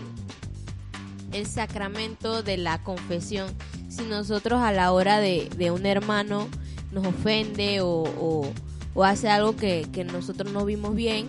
el 1.31 1.45
sacramento 1.45 2.41
de 2.41 2.57
la 2.57 2.81
confesión 2.81 3.53
si 3.87 4.01
nosotros 4.01 4.61
a 4.63 4.71
la 4.71 4.91
hora 4.91 5.19
de, 5.19 5.47
de 5.55 5.69
un 5.69 5.85
hermano 5.85 6.47
nos 6.91 7.05
ofende 7.05 7.81
o, 7.81 7.87
o, 7.87 8.51
o 8.95 9.03
hace 9.03 9.29
algo 9.29 9.55
que, 9.55 9.85
que 9.93 10.05
nosotros 10.05 10.51
no 10.51 10.65
vimos 10.65 10.95
bien 10.95 11.27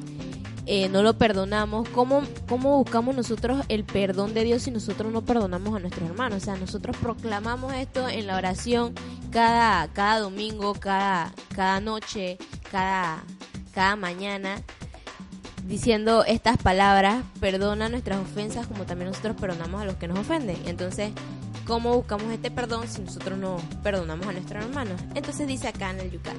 eh, 0.66 0.88
no 0.88 1.02
lo 1.02 1.14
perdonamos, 1.14 1.88
¿cómo, 1.90 2.22
¿cómo 2.48 2.76
buscamos 2.78 3.14
nosotros 3.14 3.64
el 3.68 3.84
perdón 3.84 4.34
de 4.34 4.42
Dios 4.42 4.62
si 4.62 4.72
nosotros 4.72 5.12
no 5.12 5.22
perdonamos 5.22 5.76
a 5.76 5.78
nuestros 5.78 6.08
hermanos? 6.10 6.42
O 6.42 6.44
sea, 6.44 6.56
nosotros 6.56 6.96
proclamamos 6.96 7.72
esto 7.74 8.08
en 8.08 8.26
la 8.26 8.36
oración 8.36 8.92
cada, 9.30 9.86
cada 9.92 10.18
domingo, 10.18 10.74
cada, 10.74 11.32
cada 11.54 11.78
noche, 11.78 12.36
cada, 12.72 13.22
cada 13.72 13.94
mañana, 13.94 14.60
diciendo 15.66 16.24
estas 16.24 16.56
palabras, 16.58 17.22
perdona 17.38 17.88
nuestras 17.88 18.20
ofensas 18.20 18.66
como 18.66 18.86
también 18.86 19.10
nosotros 19.10 19.36
perdonamos 19.40 19.82
a 19.82 19.84
los 19.84 19.94
que 19.94 20.08
nos 20.08 20.18
ofenden. 20.18 20.56
Entonces, 20.66 21.12
¿Cómo 21.66 21.94
buscamos 21.96 22.32
este 22.32 22.52
perdón 22.52 22.86
si 22.86 23.02
nosotros 23.02 23.36
no 23.38 23.56
perdonamos 23.82 24.26
a 24.28 24.32
nuestros 24.32 24.64
hermanos? 24.64 25.00
Entonces 25.16 25.48
dice 25.48 25.66
acá 25.66 25.90
en 25.90 25.98
el 25.98 26.12
Yucat, 26.12 26.36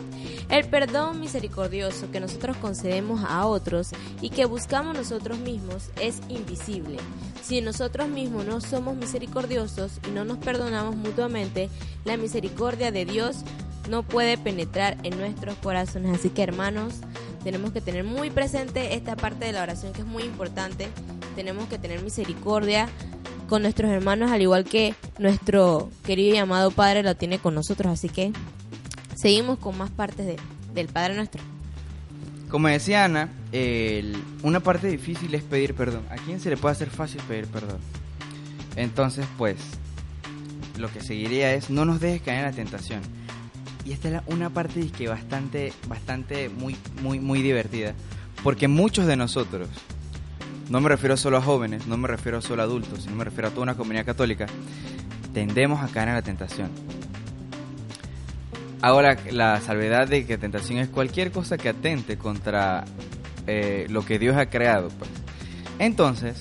el 0.50 0.70
perdón 0.70 1.20
misericordioso 1.20 2.10
que 2.12 2.22
nosotros 2.22 2.56
concedemos 2.58 3.26
a 3.28 3.46
otros 3.46 3.90
y 4.22 4.30
que 4.30 4.46
buscamos 4.46 4.96
nosotros 4.96 5.38
mismos 5.40 5.90
es 6.00 6.22
invisible. 6.30 6.98
Si 7.44 7.60
nosotros 7.60 8.08
mismos 8.08 8.46
no 8.46 8.62
somos 8.62 8.96
misericordiosos 8.96 10.00
y 10.08 10.12
no 10.12 10.24
nos 10.24 10.38
perdonamos 10.38 10.96
mutuamente, 10.96 11.70
la 12.06 12.16
misericordia 12.16 12.92
de 12.92 13.04
Dios 13.04 13.44
no 13.90 14.04
puede 14.04 14.38
penetrar 14.38 14.98
en 15.04 15.18
nuestros 15.18 15.56
corazones. 15.56 16.20
Así 16.20 16.30
que 16.30 16.44
hermanos, 16.44 16.96
tenemos 17.44 17.74
que 17.74 17.82
tener 17.82 18.06
muy 18.06 18.30
presente 18.30 18.94
esta 18.96 19.18
parte 19.18 19.46
de 19.46 19.52
la 19.52 19.64
oración 19.64 19.92
que 19.92 20.02
es 20.02 20.08
muy 20.08 20.24
importante. 20.24 20.88
Tenemos 21.36 21.68
que 21.68 21.78
tener 21.78 22.02
misericordia 22.02 22.90
con 23.48 23.63
nuestros 23.63 23.92
hermanos, 23.92 24.32
al 24.32 24.42
igual 24.42 24.66
que 24.66 24.94
nuestro 25.18 25.89
querido 26.06 26.36
y 26.36 26.38
amado 26.38 26.72
Padre 26.72 27.04
lo 27.04 27.16
tiene 27.16 27.39
con 27.39 27.56
nosotros. 27.56 27.92
Así 27.92 28.10
que 28.10 28.32
seguimos 29.16 29.58
con 29.60 29.77
más 29.77 29.89
partes 29.89 30.25
de, 30.25 30.38
del 30.74 30.88
Padre 30.88 31.16
nuestro. 31.16 31.42
Como 32.50 32.70
decía 32.70 33.04
Ana, 33.04 33.30
una 34.44 34.62
parte 34.62 34.88
difícil 34.88 35.34
es 35.36 35.44
pedir 35.44 35.74
perdón. 35.74 36.04
¿A 36.10 36.16
quién 36.16 36.39
se 36.39 36.50
le 36.50 36.58
puede 36.58 36.74
hacer 36.74 36.89
fácil 36.89 37.22
pedir 37.27 37.48
perdón? 37.48 37.80
Entonces, 38.75 39.25
pues, 39.38 39.58
lo 40.77 40.89
que 40.92 41.01
seguiría 41.01 41.54
es 41.54 41.70
no 41.70 41.84
nos 41.84 42.00
dejes 42.00 42.22
caer 42.22 42.39
en 42.39 42.46
la 42.46 42.51
tentación. 42.51 43.01
Y 43.84 43.92
esta 43.92 44.10
es 44.10 44.22
una 44.27 44.50
parte 44.50 44.88
que 44.92 45.08
bastante, 45.08 45.74
bastante, 45.88 46.50
muy, 46.50 46.75
muy, 47.01 47.20
muy 47.20 47.42
divertida. 47.42 47.94
Porque 48.44 48.68
muchos 48.68 49.08
de 49.08 49.16
nosotros, 49.16 49.68
no 50.70 50.82
me 50.82 50.90
refiero 50.90 51.16
solo 51.16 51.38
a 51.38 51.42
jóvenes, 51.42 51.88
no 51.88 51.98
me 51.98 52.08
refiero 52.08 52.42
solo 52.42 52.62
a 52.62 52.66
adultos, 52.66 53.04
sino 53.04 53.16
me 53.16 53.24
refiero 53.24 53.48
a 53.48 53.52
toda 53.52 53.64
una 53.64 53.76
comunidad 53.76 54.06
católica, 54.06 54.48
tendemos 55.34 55.82
a 55.82 55.88
caer 55.88 56.10
en 56.10 56.16
la 56.16 56.22
tentación. 56.22 56.70
Ahora, 58.82 59.18
la 59.32 59.60
salvedad 59.62 60.08
de 60.08 60.26
que 60.26 60.38
tentación 60.38 60.80
es 60.80 60.90
cualquier 60.90 61.32
cosa 61.32 61.58
que 61.58 61.70
atente 61.70 62.18
contra 62.18 62.86
eh, 63.48 63.88
lo 63.90 64.06
que 64.06 64.20
Dios 64.20 64.36
ha 64.36 64.50
creado. 64.50 64.90
Pues. 64.90 65.10
Entonces, 65.80 66.38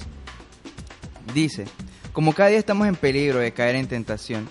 dice, 1.32 1.64
como 2.12 2.34
cada 2.34 2.50
día 2.50 2.58
estamos 2.58 2.88
en 2.88 2.96
peligro 2.96 3.38
de 3.38 3.52
caer 3.52 3.76
en 3.76 3.86
tentación 3.86 4.48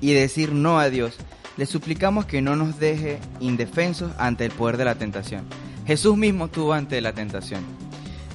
y 0.00 0.12
decir 0.14 0.52
no 0.52 0.80
a 0.80 0.88
Dios, 0.88 1.16
le 1.56 1.66
suplicamos 1.66 2.24
que 2.24 2.40
no 2.40 2.56
nos 2.56 2.80
deje 2.80 3.18
indefensos 3.40 4.10
ante 4.18 4.46
el 4.46 4.52
poder 4.52 4.78
de 4.78 4.86
la 4.86 4.94
tentación. 4.94 5.44
Jesús 5.86 6.16
mismo 6.16 6.48
tuvo 6.48 6.72
ante 6.72 7.00
la 7.00 7.12
tentación 7.12 7.81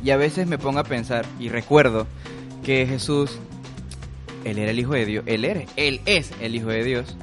y 0.03 0.11
a 0.11 0.17
veces 0.17 0.47
me 0.47 0.57
pongo 0.57 0.79
a 0.79 0.83
pensar 0.83 1.25
y 1.39 1.49
recuerdo 1.49 2.07
que 2.63 2.85
Jesús, 2.85 3.39
él 4.43 4.57
era 4.57 4.71
el 4.71 4.79
Hijo 4.79 4.93
de 4.93 5.05
Dios, 5.05 5.23
él, 5.27 5.45
era, 5.45 5.63
él 5.75 6.01
es 6.05 6.31
el 6.41 6.55
Hijo 6.55 6.67
de 6.67 6.83
Dios, 6.83 7.15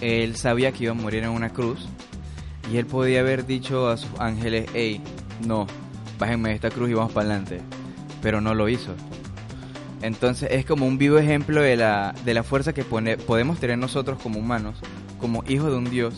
él 0.00 0.36
sabía 0.36 0.72
que 0.72 0.84
iba 0.84 0.92
a 0.92 0.94
morir 0.96 1.24
en 1.24 1.30
una 1.30 1.50
cruz 1.50 1.88
y 2.70 2.76
él 2.76 2.86
podía 2.86 3.20
haber 3.20 3.46
dicho 3.46 3.88
a 3.88 3.96
sus 3.96 4.10
ángeles, 4.18 4.68
hey, 4.74 5.00
no, 5.46 5.66
bájenme 6.18 6.50
de 6.50 6.54
esta 6.56 6.70
cruz 6.70 6.90
y 6.90 6.94
vamos 6.94 7.12
para 7.12 7.26
adelante, 7.26 7.60
pero 8.20 8.40
no 8.40 8.54
lo 8.54 8.68
hizo. 8.68 8.94
Entonces 10.02 10.48
es 10.52 10.66
como 10.66 10.86
un 10.86 10.98
vivo 10.98 11.18
ejemplo 11.18 11.62
de 11.62 11.76
la, 11.76 12.14
de 12.24 12.34
la 12.34 12.42
fuerza 12.42 12.72
que 12.72 12.84
pone, 12.84 13.16
podemos 13.16 13.60
tener 13.60 13.78
nosotros 13.78 14.18
como 14.20 14.38
humanos, 14.38 14.76
como 15.20 15.44
hijos 15.46 15.70
de 15.70 15.76
un 15.76 15.90
Dios, 15.90 16.14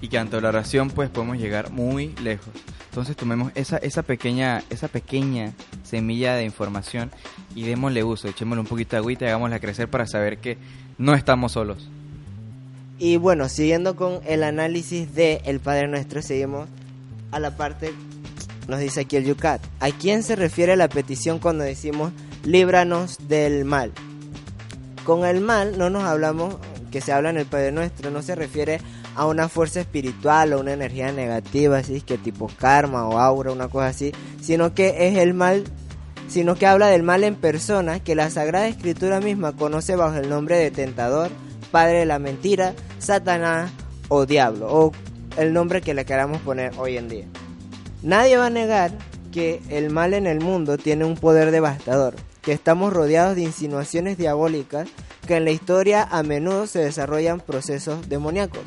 y 0.00 0.08
que 0.08 0.18
ante 0.18 0.40
la 0.40 0.48
oración 0.48 0.90
pues 0.90 1.10
podemos 1.10 1.38
llegar 1.38 1.70
muy 1.70 2.14
lejos. 2.22 2.54
Entonces 2.98 3.16
tomemos 3.16 3.52
esa, 3.54 3.76
esa, 3.76 4.02
pequeña, 4.02 4.64
esa 4.70 4.88
pequeña 4.88 5.52
semilla 5.84 6.34
de 6.34 6.42
información 6.42 7.12
y 7.54 7.62
démosle 7.62 8.02
uso, 8.02 8.26
echémosle 8.26 8.62
un 8.62 8.66
poquito 8.66 8.96
de 8.96 8.96
agüita 8.96 9.24
y 9.24 9.28
hagámosla 9.28 9.60
crecer 9.60 9.86
para 9.86 10.04
saber 10.08 10.38
que 10.38 10.58
no 10.98 11.14
estamos 11.14 11.52
solos. 11.52 11.88
Y 12.98 13.16
bueno, 13.16 13.48
siguiendo 13.48 13.94
con 13.94 14.18
el 14.26 14.42
análisis 14.42 15.14
de 15.14 15.42
El 15.44 15.60
Padre 15.60 15.86
Nuestro, 15.86 16.22
seguimos 16.22 16.68
a 17.30 17.38
la 17.38 17.56
parte, 17.56 17.94
nos 18.66 18.80
dice 18.80 19.02
aquí 19.02 19.14
el 19.14 19.26
Yucat. 19.26 19.62
¿A 19.78 19.90
quién 19.92 20.24
se 20.24 20.34
refiere 20.34 20.74
la 20.74 20.88
petición 20.88 21.38
cuando 21.38 21.62
decimos 21.62 22.10
líbranos 22.42 23.28
del 23.28 23.64
mal? 23.64 23.92
Con 25.04 25.24
el 25.24 25.40
mal 25.40 25.78
no 25.78 25.88
nos 25.88 26.02
hablamos, 26.02 26.56
que 26.90 27.00
se 27.00 27.12
habla 27.12 27.30
en 27.30 27.36
el 27.36 27.46
Padre 27.46 27.70
Nuestro, 27.70 28.10
no 28.10 28.22
se 28.22 28.34
refiere 28.34 28.74
a 28.74 28.80
una 29.26 29.48
fuerza 29.48 29.80
espiritual 29.80 30.52
o 30.52 30.60
una 30.60 30.72
energía 30.72 31.12
negativa, 31.12 31.78
así 31.78 32.00
que 32.00 32.18
tipo 32.18 32.50
karma 32.58 33.08
o 33.08 33.18
aura, 33.18 33.52
una 33.52 33.68
cosa 33.68 33.88
así, 33.88 34.12
sino 34.40 34.74
que 34.74 35.08
es 35.08 35.18
el 35.18 35.34
mal, 35.34 35.64
sino 36.28 36.54
que 36.54 36.66
habla 36.66 36.88
del 36.88 37.02
mal 37.02 37.24
en 37.24 37.34
persona 37.34 38.00
que 38.00 38.14
la 38.14 38.30
Sagrada 38.30 38.68
Escritura 38.68 39.20
misma 39.20 39.56
conoce 39.56 39.96
bajo 39.96 40.16
el 40.16 40.28
nombre 40.28 40.56
de 40.56 40.70
tentador, 40.70 41.30
padre 41.70 42.00
de 42.00 42.06
la 42.06 42.18
mentira, 42.18 42.74
Satanás 42.98 43.70
o 44.08 44.26
diablo, 44.26 44.68
o 44.70 44.92
el 45.36 45.52
nombre 45.52 45.80
que 45.80 45.94
le 45.94 46.04
queramos 46.04 46.40
poner 46.42 46.72
hoy 46.78 46.96
en 46.96 47.08
día. 47.08 47.26
Nadie 48.02 48.36
va 48.36 48.46
a 48.46 48.50
negar 48.50 48.92
que 49.32 49.60
el 49.68 49.90
mal 49.90 50.14
en 50.14 50.26
el 50.26 50.40
mundo 50.40 50.78
tiene 50.78 51.04
un 51.04 51.16
poder 51.16 51.50
devastador, 51.50 52.14
que 52.42 52.52
estamos 52.52 52.92
rodeados 52.92 53.36
de 53.36 53.42
insinuaciones 53.42 54.16
diabólicas 54.16 54.88
que 55.28 55.36
en 55.36 55.44
la 55.44 55.50
historia 55.50 56.08
a 56.10 56.22
menudo 56.22 56.66
se 56.66 56.78
desarrollan 56.78 57.40
procesos 57.40 58.08
demoníacos. 58.08 58.62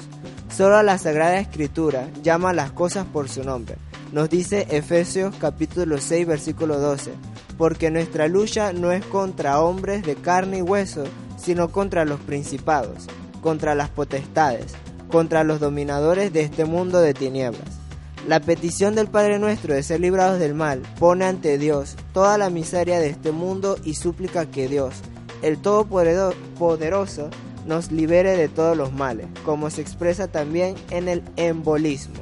Solo 0.61 0.83
la 0.83 0.99
Sagrada 0.99 1.39
Escritura 1.39 2.07
llama 2.21 2.53
las 2.53 2.71
cosas 2.71 3.07
por 3.11 3.27
su 3.27 3.43
nombre. 3.43 3.77
Nos 4.11 4.29
dice 4.29 4.67
Efesios 4.69 5.33
capítulo 5.39 5.97
6 5.97 6.27
versículo 6.27 6.77
12, 6.77 7.13
porque 7.57 7.89
nuestra 7.89 8.27
lucha 8.27 8.71
no 8.71 8.91
es 8.91 9.03
contra 9.03 9.59
hombres 9.59 10.03
de 10.03 10.13
carne 10.13 10.59
y 10.59 10.61
hueso, 10.61 11.05
sino 11.35 11.71
contra 11.71 12.05
los 12.05 12.19
principados, 12.19 13.07
contra 13.41 13.73
las 13.73 13.89
potestades, 13.89 14.73
contra 15.09 15.43
los 15.43 15.59
dominadores 15.59 16.31
de 16.31 16.41
este 16.41 16.65
mundo 16.65 17.01
de 17.01 17.15
tinieblas. 17.15 17.79
La 18.27 18.39
petición 18.39 18.93
del 18.93 19.07
Padre 19.07 19.39
nuestro 19.39 19.73
de 19.73 19.81
ser 19.81 19.99
librados 19.99 20.37
del 20.39 20.53
mal 20.53 20.83
pone 20.99 21.25
ante 21.25 21.57
Dios 21.57 21.95
toda 22.13 22.37
la 22.37 22.51
miseria 22.51 22.99
de 22.99 23.09
este 23.09 23.31
mundo 23.31 23.77
y 23.83 23.95
súplica 23.95 24.45
que 24.45 24.67
Dios, 24.67 24.93
el 25.41 25.59
Todopoderoso, 25.59 27.31
nos 27.65 27.91
libere 27.91 28.37
de 28.37 28.47
todos 28.47 28.75
los 28.75 28.93
males, 28.93 29.27
como 29.45 29.69
se 29.69 29.81
expresa 29.81 30.27
también 30.27 30.75
en 30.89 31.07
el 31.07 31.23
embolismo. 31.35 32.21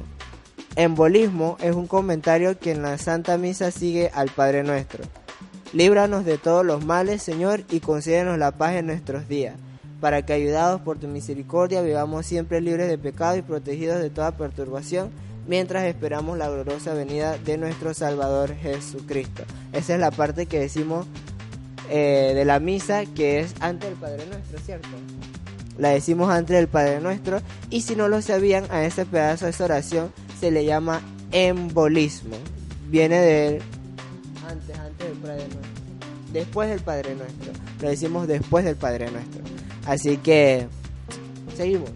Embolismo 0.76 1.56
es 1.60 1.74
un 1.74 1.86
comentario 1.86 2.58
que 2.58 2.70
en 2.72 2.82
la 2.82 2.96
Santa 2.98 3.36
Misa 3.36 3.70
sigue 3.70 4.10
al 4.14 4.30
Padre 4.30 4.62
Nuestro. 4.62 5.04
Líbranos 5.72 6.24
de 6.24 6.38
todos 6.38 6.64
los 6.64 6.84
males, 6.84 7.22
Señor, 7.22 7.62
y 7.70 7.80
concédenos 7.80 8.38
la 8.38 8.52
paz 8.52 8.74
en 8.74 8.86
nuestros 8.86 9.28
días, 9.28 9.56
para 10.00 10.24
que, 10.24 10.32
ayudados 10.32 10.80
por 10.80 10.98
tu 10.98 11.06
misericordia, 11.06 11.82
vivamos 11.82 12.26
siempre 12.26 12.60
libres 12.60 12.88
de 12.88 12.98
pecado 12.98 13.36
y 13.36 13.42
protegidos 13.42 14.00
de 14.00 14.10
toda 14.10 14.36
perturbación, 14.36 15.10
mientras 15.46 15.84
esperamos 15.84 16.38
la 16.38 16.48
gloriosa 16.48 16.94
venida 16.94 17.36
de 17.38 17.58
nuestro 17.58 17.94
Salvador 17.94 18.54
Jesucristo. 18.54 19.42
Esa 19.72 19.94
es 19.94 20.00
la 20.00 20.10
parte 20.10 20.46
que 20.46 20.60
decimos 20.60 21.06
eh, 21.90 22.32
de 22.34 22.44
la 22.44 22.60
misa, 22.60 23.04
que 23.04 23.40
es 23.40 23.54
antes 23.60 23.90
del 23.90 23.98
Padre 23.98 24.24
Nuestro, 24.26 24.58
¿cierto? 24.60 24.88
La 25.76 25.90
decimos 25.90 26.30
antes 26.30 26.56
del 26.56 26.68
Padre 26.68 27.00
Nuestro, 27.00 27.40
y 27.68 27.82
si 27.82 27.96
no 27.96 28.08
lo 28.08 28.22
sabían, 28.22 28.64
a 28.70 28.84
ese 28.84 29.06
pedazo 29.06 29.46
de 29.46 29.50
esa 29.50 29.64
oración 29.64 30.12
se 30.38 30.50
le 30.50 30.64
llama 30.64 31.00
embolismo. 31.32 32.36
Viene 32.88 33.18
de 33.18 33.62
antes, 34.48 34.78
antes 34.78 35.08
del 35.08 35.18
Padre 35.18 35.42
Nuestro. 35.48 35.70
Después 36.32 36.68
del 36.68 36.80
Padre 36.80 37.14
Nuestro. 37.14 37.52
Lo 37.80 37.88
decimos 37.88 38.28
después 38.28 38.64
del 38.64 38.76
Padre 38.76 39.10
Nuestro. 39.10 39.42
Así 39.86 40.16
que 40.18 40.68
seguimos. 41.56 41.90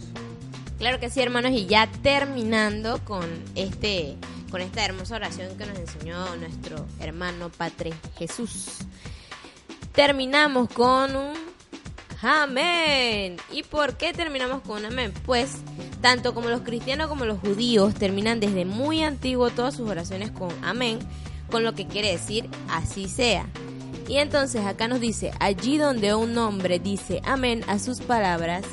Claro 0.79 0.99
que 0.99 1.09
sí, 1.09 1.21
hermanos, 1.21 1.53
y 1.53 1.67
ya 1.67 1.89
terminando 2.03 2.99
con 3.05 3.25
este 3.55 4.17
con 4.51 4.61
esta 4.61 4.85
hermosa 4.85 5.17
oración 5.17 5.57
que 5.59 5.67
nos 5.67 5.77
enseñó 5.77 6.37
nuestro 6.37 6.87
hermano 7.01 7.51
Padre 7.51 7.93
Jesús. 8.17 8.79
Terminamos 9.95 10.69
con 10.71 11.15
un 11.15 11.35
amén. 12.21 13.37
¿Y 13.53 13.63
por 13.63 13.97
qué 13.97 14.13
terminamos 14.13 14.61
con 14.63 14.79
un 14.79 14.87
amén? 14.87 15.15
Pues 15.25 15.59
tanto 16.01 16.35
como 16.35 16.49
los 16.49 16.63
cristianos 16.63 17.07
como 17.07 17.25
los 17.25 17.39
judíos 17.39 17.95
terminan 17.95 18.41
desde 18.41 18.65
muy 18.65 19.05
antiguo 19.05 19.51
todas 19.51 19.77
sus 19.77 19.89
oraciones 19.89 20.33
con 20.33 20.51
amén, 20.65 20.99
con 21.49 21.63
lo 21.63 21.75
que 21.75 21.87
quiere 21.87 22.11
decir 22.11 22.51
así 22.69 23.09
sea. 23.09 23.47
Y 24.09 24.17
entonces 24.17 24.67
acá 24.67 24.89
nos 24.89 24.99
dice, 24.99 25.31
allí 25.39 25.79
donde 25.79 26.13
un 26.15 26.37
hombre 26.39 26.81
dice 26.81 27.23
amén 27.25 27.65
a 27.69 27.79
sus 27.79 28.01
palabras, 28.01 28.65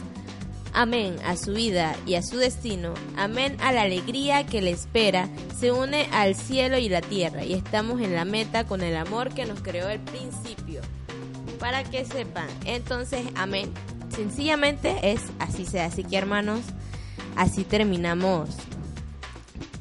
amén 0.74 1.18
a 1.24 1.38
su 1.38 1.54
vida 1.54 1.96
y 2.08 2.16
a 2.16 2.24
su 2.24 2.38
destino, 2.38 2.96
amén 3.16 3.58
a 3.62 3.72
la 3.72 3.84
alegría 3.84 4.48
que 4.48 4.62
le 4.62 4.72
espera, 4.72 5.30
se 5.60 5.72
une 5.72 6.10
al 6.14 6.34
cielo 6.34 6.80
y 6.80 6.90
la 6.90 7.02
tierra 7.02 7.44
y 7.44 7.54
estamos 7.54 8.02
en 8.02 8.16
la 8.16 8.26
meta 8.26 8.66
con 8.66 8.82
el 8.82 8.98
amor 8.98 9.34
que 9.36 9.46
nos 9.46 9.62
creó 9.62 9.88
el 9.88 10.00
principio. 10.00 10.82
Para 11.62 11.84
que 11.84 12.04
sepan, 12.06 12.48
entonces 12.66 13.24
amén. 13.36 13.72
Sencillamente 14.10 15.12
es 15.12 15.22
así 15.40 15.66
sea. 15.66 15.86
Así 15.86 16.04
que 16.04 16.18
hermanos, 16.18 16.62
así 17.38 17.64
terminamos 17.64 18.50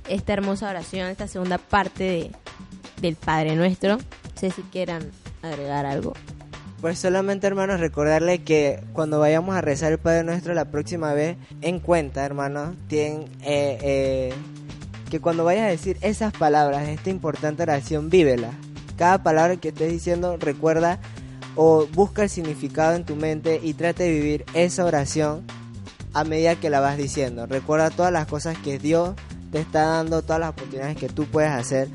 esta 0.06 0.34
hermosa 0.34 0.68
oración, 0.68 1.08
esta 1.08 1.26
segunda 1.26 1.56
parte 1.56 2.04
de, 2.04 2.30
del 3.00 3.16
Padre 3.16 3.56
Nuestro. 3.56 3.96
No 3.96 4.02
sé 4.36 4.50
si 4.50 4.62
quieran 4.62 5.10
agregar 5.42 5.86
algo. 5.86 6.12
Pues 6.82 6.98
solamente 6.98 7.46
hermanos 7.46 7.80
recordarle 7.80 8.42
que 8.42 8.82
cuando 8.92 9.18
vayamos 9.18 9.54
a 9.54 9.60
rezar 9.60 9.92
el 9.92 9.98
Padre 9.98 10.24
Nuestro 10.24 10.52
la 10.54 10.66
próxima 10.66 11.14
vez, 11.14 11.36
en 11.62 11.80
cuenta 11.80 12.24
hermanos, 12.24 12.74
eh, 12.90 13.26
eh, 13.42 14.34
que 15.10 15.20
cuando 15.20 15.44
vayas 15.44 15.64
a 15.64 15.70
decir 15.70 15.96
esas 16.02 16.32
palabras, 16.32 16.88
esta 16.88 17.10
importante 17.10 17.62
oración, 17.62 18.10
vívela. 18.10 18.52
Cada 18.96 19.22
palabra 19.22 19.56
que 19.56 19.68
estés 19.68 19.90
diciendo 19.90 20.36
recuerda 20.38 21.00
o 21.56 21.86
busca 21.86 22.22
el 22.22 22.30
significado 22.30 22.94
en 22.94 23.04
tu 23.04 23.16
mente 23.16 23.60
y 23.62 23.74
trate 23.74 24.04
de 24.04 24.12
vivir 24.12 24.44
esa 24.54 24.84
oración 24.84 25.44
a 26.12 26.24
medida 26.24 26.56
que 26.56 26.70
la 26.70 26.80
vas 26.80 26.96
diciendo. 26.96 27.46
Recuerda 27.46 27.90
todas 27.90 28.12
las 28.12 28.26
cosas 28.26 28.58
que 28.58 28.78
Dios 28.78 29.14
te 29.52 29.60
está 29.60 29.86
dando, 29.86 30.22
todas 30.22 30.40
las 30.40 30.50
oportunidades 30.50 30.96
que 30.96 31.08
tú 31.08 31.26
puedes 31.26 31.50
hacer 31.50 31.88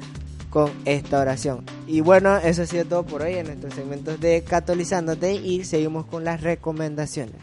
con 0.50 0.72
esta 0.86 1.20
oración. 1.20 1.66
Y 1.88 2.02
bueno, 2.02 2.38
eso 2.38 2.62
ha 2.62 2.66
sido 2.66 2.86
todo 2.86 3.06
por 3.06 3.24
hoy 3.24 3.36
en 3.36 3.48
nuestros 3.48 3.74
segmentos 3.74 4.22
de 4.22 4.44
Catolizándote 4.44 5.34
y 5.34 5.66
seguimos 5.66 6.06
con 6.06 6.24
las 6.24 6.42
recomendaciones. 6.42 7.42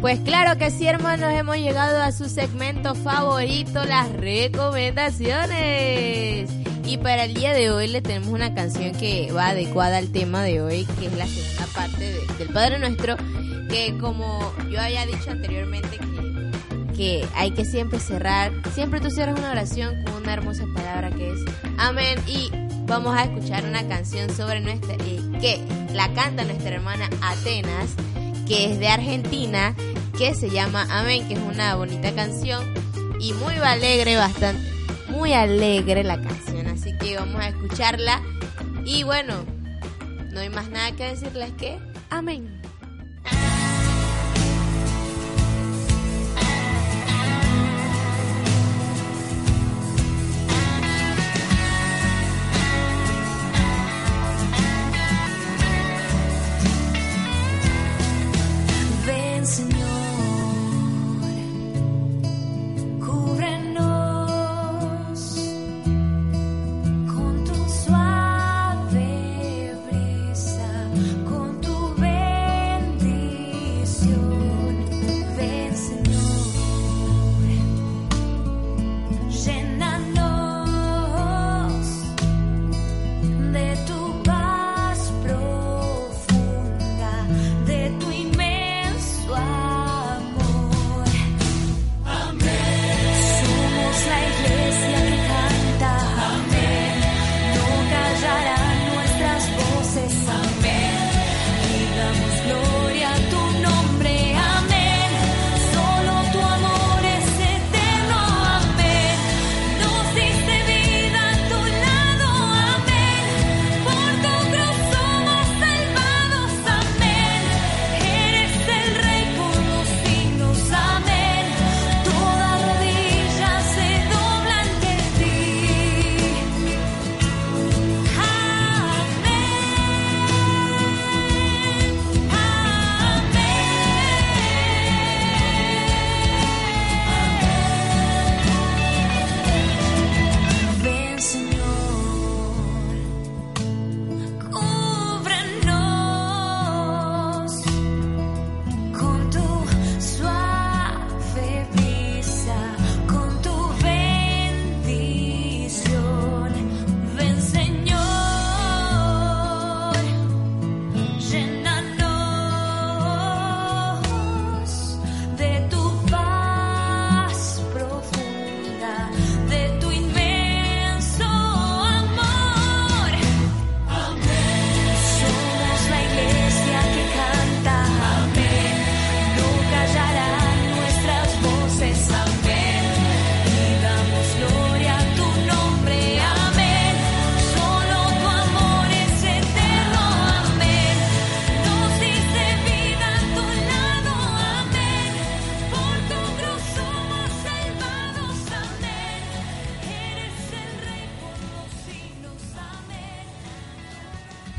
Pues 0.00 0.20
claro 0.20 0.56
que 0.58 0.70
sí, 0.70 0.86
hermanos, 0.86 1.32
hemos 1.32 1.56
llegado 1.56 2.00
a 2.00 2.12
su 2.12 2.28
segmento 2.28 2.94
favorito, 2.94 3.84
las 3.84 4.12
recomendaciones. 4.12 6.65
Y 6.86 6.98
para 6.98 7.24
el 7.24 7.34
día 7.34 7.52
de 7.52 7.70
hoy 7.70 7.88
le 7.88 8.00
tenemos 8.00 8.28
una 8.28 8.54
canción 8.54 8.92
que 8.92 9.32
va 9.32 9.48
adecuada 9.48 9.98
al 9.98 10.08
tema 10.12 10.42
de 10.42 10.62
hoy, 10.62 10.86
que 11.00 11.06
es 11.06 11.12
la 11.14 11.26
segunda 11.26 11.66
parte 11.74 11.98
de- 12.12 12.26
del 12.38 12.48
Padre 12.48 12.78
Nuestro, 12.78 13.16
que 13.68 13.96
como 14.00 14.52
yo 14.70 14.80
había 14.80 15.04
dicho 15.04 15.30
anteriormente 15.30 15.98
que, 16.96 17.26
hay 17.34 17.50
que 17.50 17.64
siempre 17.64 17.98
cerrar, 17.98 18.52
siempre 18.72 19.00
tú 19.00 19.10
cierras 19.10 19.38
una 19.38 19.50
oración 19.50 20.02
con 20.04 20.14
una 20.22 20.32
hermosa 20.32 20.64
palabra 20.74 21.10
que 21.10 21.28
es 21.30 21.40
amén. 21.76 22.18
Y 22.26 22.50
vamos 22.86 23.14
a 23.16 23.24
escuchar 23.24 23.64
una 23.64 23.86
canción 23.88 24.34
sobre 24.34 24.60
nuestra 24.60 24.94
eh, 24.94 25.20
que 25.40 25.60
la 25.92 26.08
canta 26.14 26.44
nuestra 26.44 26.70
hermana 26.76 27.10
Atenas, 27.20 27.90
que 28.46 28.72
es 28.72 28.78
de 28.78 28.88
Argentina, 28.88 29.74
que 30.16 30.34
se 30.34 30.48
llama 30.50 30.86
Amén, 30.88 31.26
que 31.28 31.34
es 31.34 31.40
una 31.40 31.74
bonita 31.74 32.14
canción 32.14 32.64
y 33.20 33.32
muy 33.34 33.54
alegre, 33.56 34.16
bastante, 34.16 34.62
muy 35.08 35.32
alegre 35.34 36.02
la 36.04 36.18
canción, 36.20 36.45
que 37.06 37.16
vamos 37.16 37.40
a 37.40 37.48
escucharla 37.48 38.20
y 38.84 39.04
bueno, 39.04 39.44
no 40.32 40.40
hay 40.40 40.48
más 40.48 40.68
nada 40.70 40.90
que 40.96 41.04
decirles 41.04 41.52
que 41.52 41.78
Amén. 42.10 42.60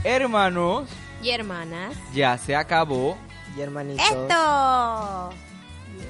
Hermanos, 0.03 0.89
Y 1.21 1.29
hermanas. 1.31 1.95
ya 2.13 2.37
se 2.37 2.55
acabó. 2.55 3.17
Y 3.57 3.61
hermanitos. 3.61 4.05
¡Esto! 4.05 5.29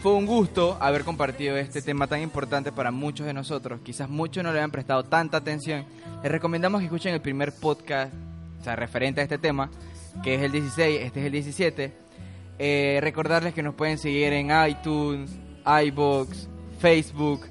Fue 0.04 0.14
un 0.14 0.26
gusto 0.26 0.78
haber 0.82 1.04
compartido 1.04 1.58
este 1.58 1.82
tema 1.82 2.08
tan 2.08 2.22
importante 2.22 2.72
para 2.72 2.92
muchos 2.92 3.26
de 3.26 3.34
nosotros. 3.34 3.80
Quizás 3.84 4.10
muchos 4.10 4.44
no 4.44 4.52
le 4.52 4.60
hayan 4.60 4.72
prestado 4.72 5.04
tanta 5.04 5.38
atención. 5.38 5.86
Les 6.22 6.32
recomendamos 6.32 6.80
que 6.80 6.86
escuchen 6.86 7.14
el 7.14 7.22
primer 7.22 7.54
podcast, 7.54 8.14
o 8.60 8.64
sea, 8.64 8.76
referente 8.76 9.22
a 9.22 9.24
este 9.24 9.38
tema, 9.38 9.70
que 10.24 10.36
es 10.36 10.42
el 10.42 10.52
16, 10.52 11.02
este 11.02 11.20
es 11.22 11.26
el 11.26 11.32
17. 11.32 11.94
Eh, 12.60 13.00
recordarles 13.02 13.54
que 13.54 13.64
nos 13.64 13.76
pueden 13.76 13.98
seguir 13.98 14.34
en 14.34 14.50
iTunes, 14.68 15.32
iBox, 15.86 16.48
Facebook. 16.80 17.48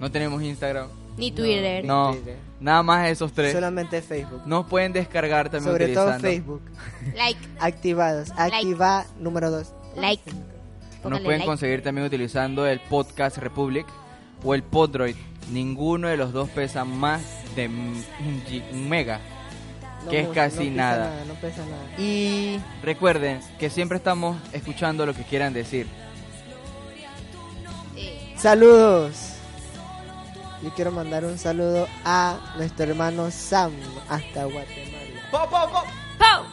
No 0.00 0.10
tenemos 0.10 0.42
Instagram. 0.42 0.88
Ni 1.16 1.30
Twitter. 1.30 1.84
No, 1.84 2.12
Twitter. 2.12 2.36
nada 2.60 2.82
más 2.82 3.08
esos 3.08 3.32
tres. 3.32 3.52
Solamente 3.52 4.00
Facebook. 4.02 4.42
Nos 4.46 4.66
pueden 4.66 4.92
descargar 4.92 5.50
también 5.50 5.72
Sobre 5.72 5.88
todo 5.88 6.04
utilizando. 6.16 6.28
Facebook. 6.28 6.62
Like, 7.14 7.40
Activados. 7.60 8.30
Activa 8.36 9.06
número 9.18 9.50
2. 9.50 9.72
like. 9.96 10.22
Nos 11.04 11.20
pueden 11.20 11.40
like. 11.40 11.46
conseguir 11.46 11.82
también 11.82 12.06
utilizando 12.06 12.66
el 12.66 12.80
Podcast 12.80 13.38
Republic 13.38 13.86
o 14.44 14.54
el 14.54 14.62
Podroid. 14.62 15.16
Ninguno 15.50 16.08
de 16.08 16.16
los 16.16 16.32
dos 16.32 16.48
pesa 16.50 16.84
más 16.84 17.22
de 17.56 17.66
un 17.68 18.88
mega. 18.88 19.20
Que 20.08 20.20
es 20.20 20.28
casi 20.28 20.70
nada. 20.70 21.12
No 21.28 21.34
pesa 21.34 21.64
nada. 21.64 21.98
Y 21.98 22.58
recuerden 22.82 23.40
que 23.58 23.70
siempre 23.70 23.98
estamos 23.98 24.36
escuchando 24.52 25.06
lo 25.06 25.14
que 25.14 25.22
quieran 25.22 25.52
decir. 25.52 25.86
Saludos. 28.36 29.34
Yo 30.62 30.70
quiero 30.74 30.92
mandar 30.92 31.24
un 31.24 31.38
saludo 31.38 31.88
a 32.04 32.54
nuestro 32.56 32.84
hermano 32.84 33.30
Sam 33.32 33.72
hasta 34.08 34.44
Guatemala. 34.44 35.20
¡Pau! 35.32 36.44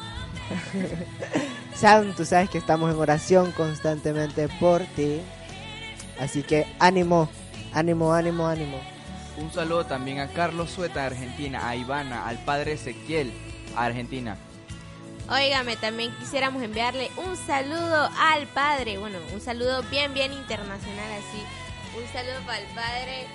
Sam, 1.76 2.16
tú 2.16 2.26
sabes 2.26 2.50
que 2.50 2.58
estamos 2.58 2.92
en 2.92 3.00
oración 3.00 3.52
constantemente 3.52 4.50
por 4.60 4.82
ti. 4.96 5.22
Así 6.20 6.42
que 6.42 6.66
ánimo, 6.80 7.30
ánimo, 7.72 8.12
ánimo, 8.12 8.48
ánimo. 8.48 8.80
Un 9.38 9.54
saludo 9.54 9.86
también 9.86 10.20
a 10.20 10.28
Carlos 10.28 10.72
Sueta 10.72 11.02
de 11.02 11.06
Argentina, 11.08 11.70
a 11.70 11.76
Ivana, 11.76 12.28
al 12.28 12.44
padre 12.44 12.74
Ezequiel 12.74 13.32
a 13.76 13.86
Argentina. 13.86 14.38
Óigame, 15.30 15.78
también 15.78 16.12
quisiéramos 16.18 16.64
enviarle 16.64 17.12
un 17.18 17.38
saludo 17.38 18.10
al 18.20 18.48
padre. 18.48 18.98
Bueno, 18.98 19.20
un 19.32 19.40
saludo 19.40 19.84
bien, 19.84 20.16
bien 20.16 20.34
internacional 20.34 21.12
así. 21.12 21.44
Un 21.96 22.12
saludo 22.12 22.40
para 22.48 22.60
el 22.60 22.68
padre 22.74 23.28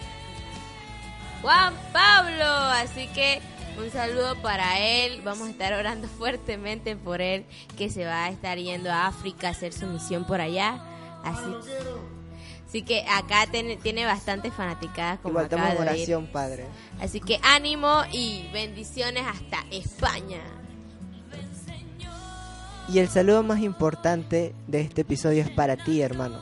Juan 1.44 1.74
Pablo. 1.92 2.46
Así 2.46 3.06
que 3.08 3.42
un 3.78 3.90
saludo 3.90 4.40
para 4.40 4.78
él. 4.80 5.20
Vamos 5.22 5.48
a 5.48 5.50
estar 5.50 5.74
orando 5.74 6.08
fuertemente 6.18 6.96
por 6.96 7.20
él, 7.20 7.44
que 7.76 7.90
se 7.90 8.06
va 8.06 8.24
a 8.24 8.30
estar 8.30 8.56
yendo 8.56 8.90
a 8.90 9.06
África 9.06 9.48
a 9.48 9.50
hacer 9.50 9.74
su 9.74 9.86
misión 9.86 10.24
por 10.24 10.40
allá. 10.40 10.82
Así, 11.22 11.54
así 12.66 12.82
que 12.82 13.04
acá 13.06 13.46
tiene, 13.50 13.76
tiene 13.76 14.06
bastantes 14.06 14.54
fanaticadas 14.54 15.20
como 15.20 15.32
Igual 15.32 15.46
acaba 15.46 15.70
de 15.70 15.78
oración, 15.80 16.26
Padre. 16.26 16.64
Así 17.00 17.20
que 17.20 17.38
ánimo 17.42 18.04
y 18.10 18.48
bendiciones 18.52 19.24
hasta 19.26 19.64
España. 19.70 20.40
Y 22.88 22.98
el 22.98 23.08
saludo 23.08 23.42
más 23.42 23.60
importante 23.60 24.54
de 24.66 24.80
este 24.80 25.02
episodio 25.02 25.42
es 25.42 25.50
para 25.50 25.76
ti, 25.76 26.00
hermano. 26.00 26.38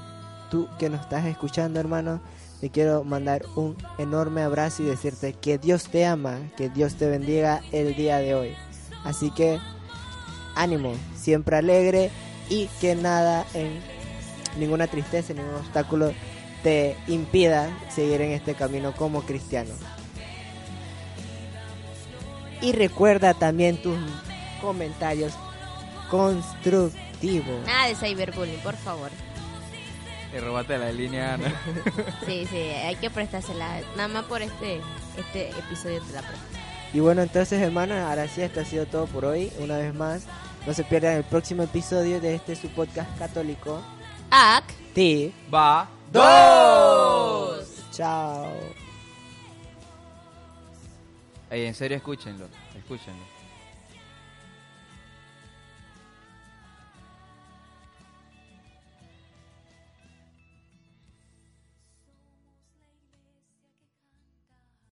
Tú 0.50 0.68
que 0.78 0.88
nos 0.88 1.00
estás 1.00 1.24
escuchando, 1.26 1.78
hermano, 1.78 2.20
te 2.62 2.70
quiero 2.70 3.02
mandar 3.02 3.44
un 3.56 3.76
enorme 3.98 4.40
abrazo 4.40 4.84
y 4.84 4.86
decirte 4.86 5.32
que 5.32 5.58
Dios 5.58 5.88
te 5.88 6.06
ama, 6.06 6.38
que 6.56 6.68
Dios 6.68 6.94
te 6.94 7.10
bendiga 7.10 7.60
el 7.72 7.96
día 7.96 8.18
de 8.18 8.36
hoy. 8.36 8.54
Así 9.02 9.32
que 9.32 9.58
ánimo, 10.54 10.94
siempre 11.16 11.56
alegre 11.56 12.12
y 12.48 12.68
que 12.80 12.94
nada 12.94 13.44
en 13.54 13.80
ninguna 14.60 14.86
tristeza, 14.86 15.34
ningún 15.34 15.56
obstáculo 15.56 16.12
te 16.62 16.96
impida 17.08 17.68
seguir 17.90 18.20
en 18.20 18.30
este 18.30 18.54
camino 18.54 18.92
como 18.92 19.22
cristiano. 19.22 19.72
Y 22.60 22.70
recuerda 22.70 23.34
también 23.34 23.82
tus 23.82 23.98
comentarios 24.60 25.32
constructivos. 26.08 27.66
Nada 27.66 27.88
de 27.88 27.96
cyberbullying, 27.96 28.60
por 28.60 28.76
favor. 28.76 29.10
Te 30.32 30.40
robaste 30.40 30.78
la 30.78 30.90
línea, 30.90 31.34
Ana. 31.34 31.52
Sí, 32.26 32.46
sí, 32.46 32.56
hay 32.56 32.96
que 32.96 33.10
prestársela. 33.10 33.82
Nada 33.96 34.08
más 34.08 34.24
por 34.24 34.40
este, 34.40 34.80
este 35.18 35.50
episodio 35.50 36.02
te 36.02 36.12
la 36.14 36.22
presto. 36.22 36.46
Y 36.94 37.00
bueno, 37.00 37.20
entonces 37.22 37.60
hermanos, 37.60 37.98
ahora 37.98 38.26
sí, 38.28 38.40
esto 38.40 38.60
ha 38.60 38.64
sido 38.64 38.86
todo 38.86 39.06
por 39.06 39.26
hoy. 39.26 39.52
Una 39.58 39.76
vez 39.76 39.94
más, 39.94 40.24
no 40.66 40.72
se 40.72 40.84
pierdan 40.84 41.16
el 41.16 41.24
próximo 41.24 41.62
episodio 41.62 42.18
de 42.18 42.34
este 42.34 42.56
su 42.56 42.68
podcast 42.70 43.14
católico. 43.18 43.82
Ac. 44.30 44.64
Ti. 44.94 45.34
Va. 45.52 45.88
Dos. 46.10 47.66
Chao. 47.92 48.50
Ey, 51.50 51.66
en 51.66 51.74
serio, 51.74 51.98
escúchenlo. 51.98 52.46
Escúchenlo. 52.74 53.31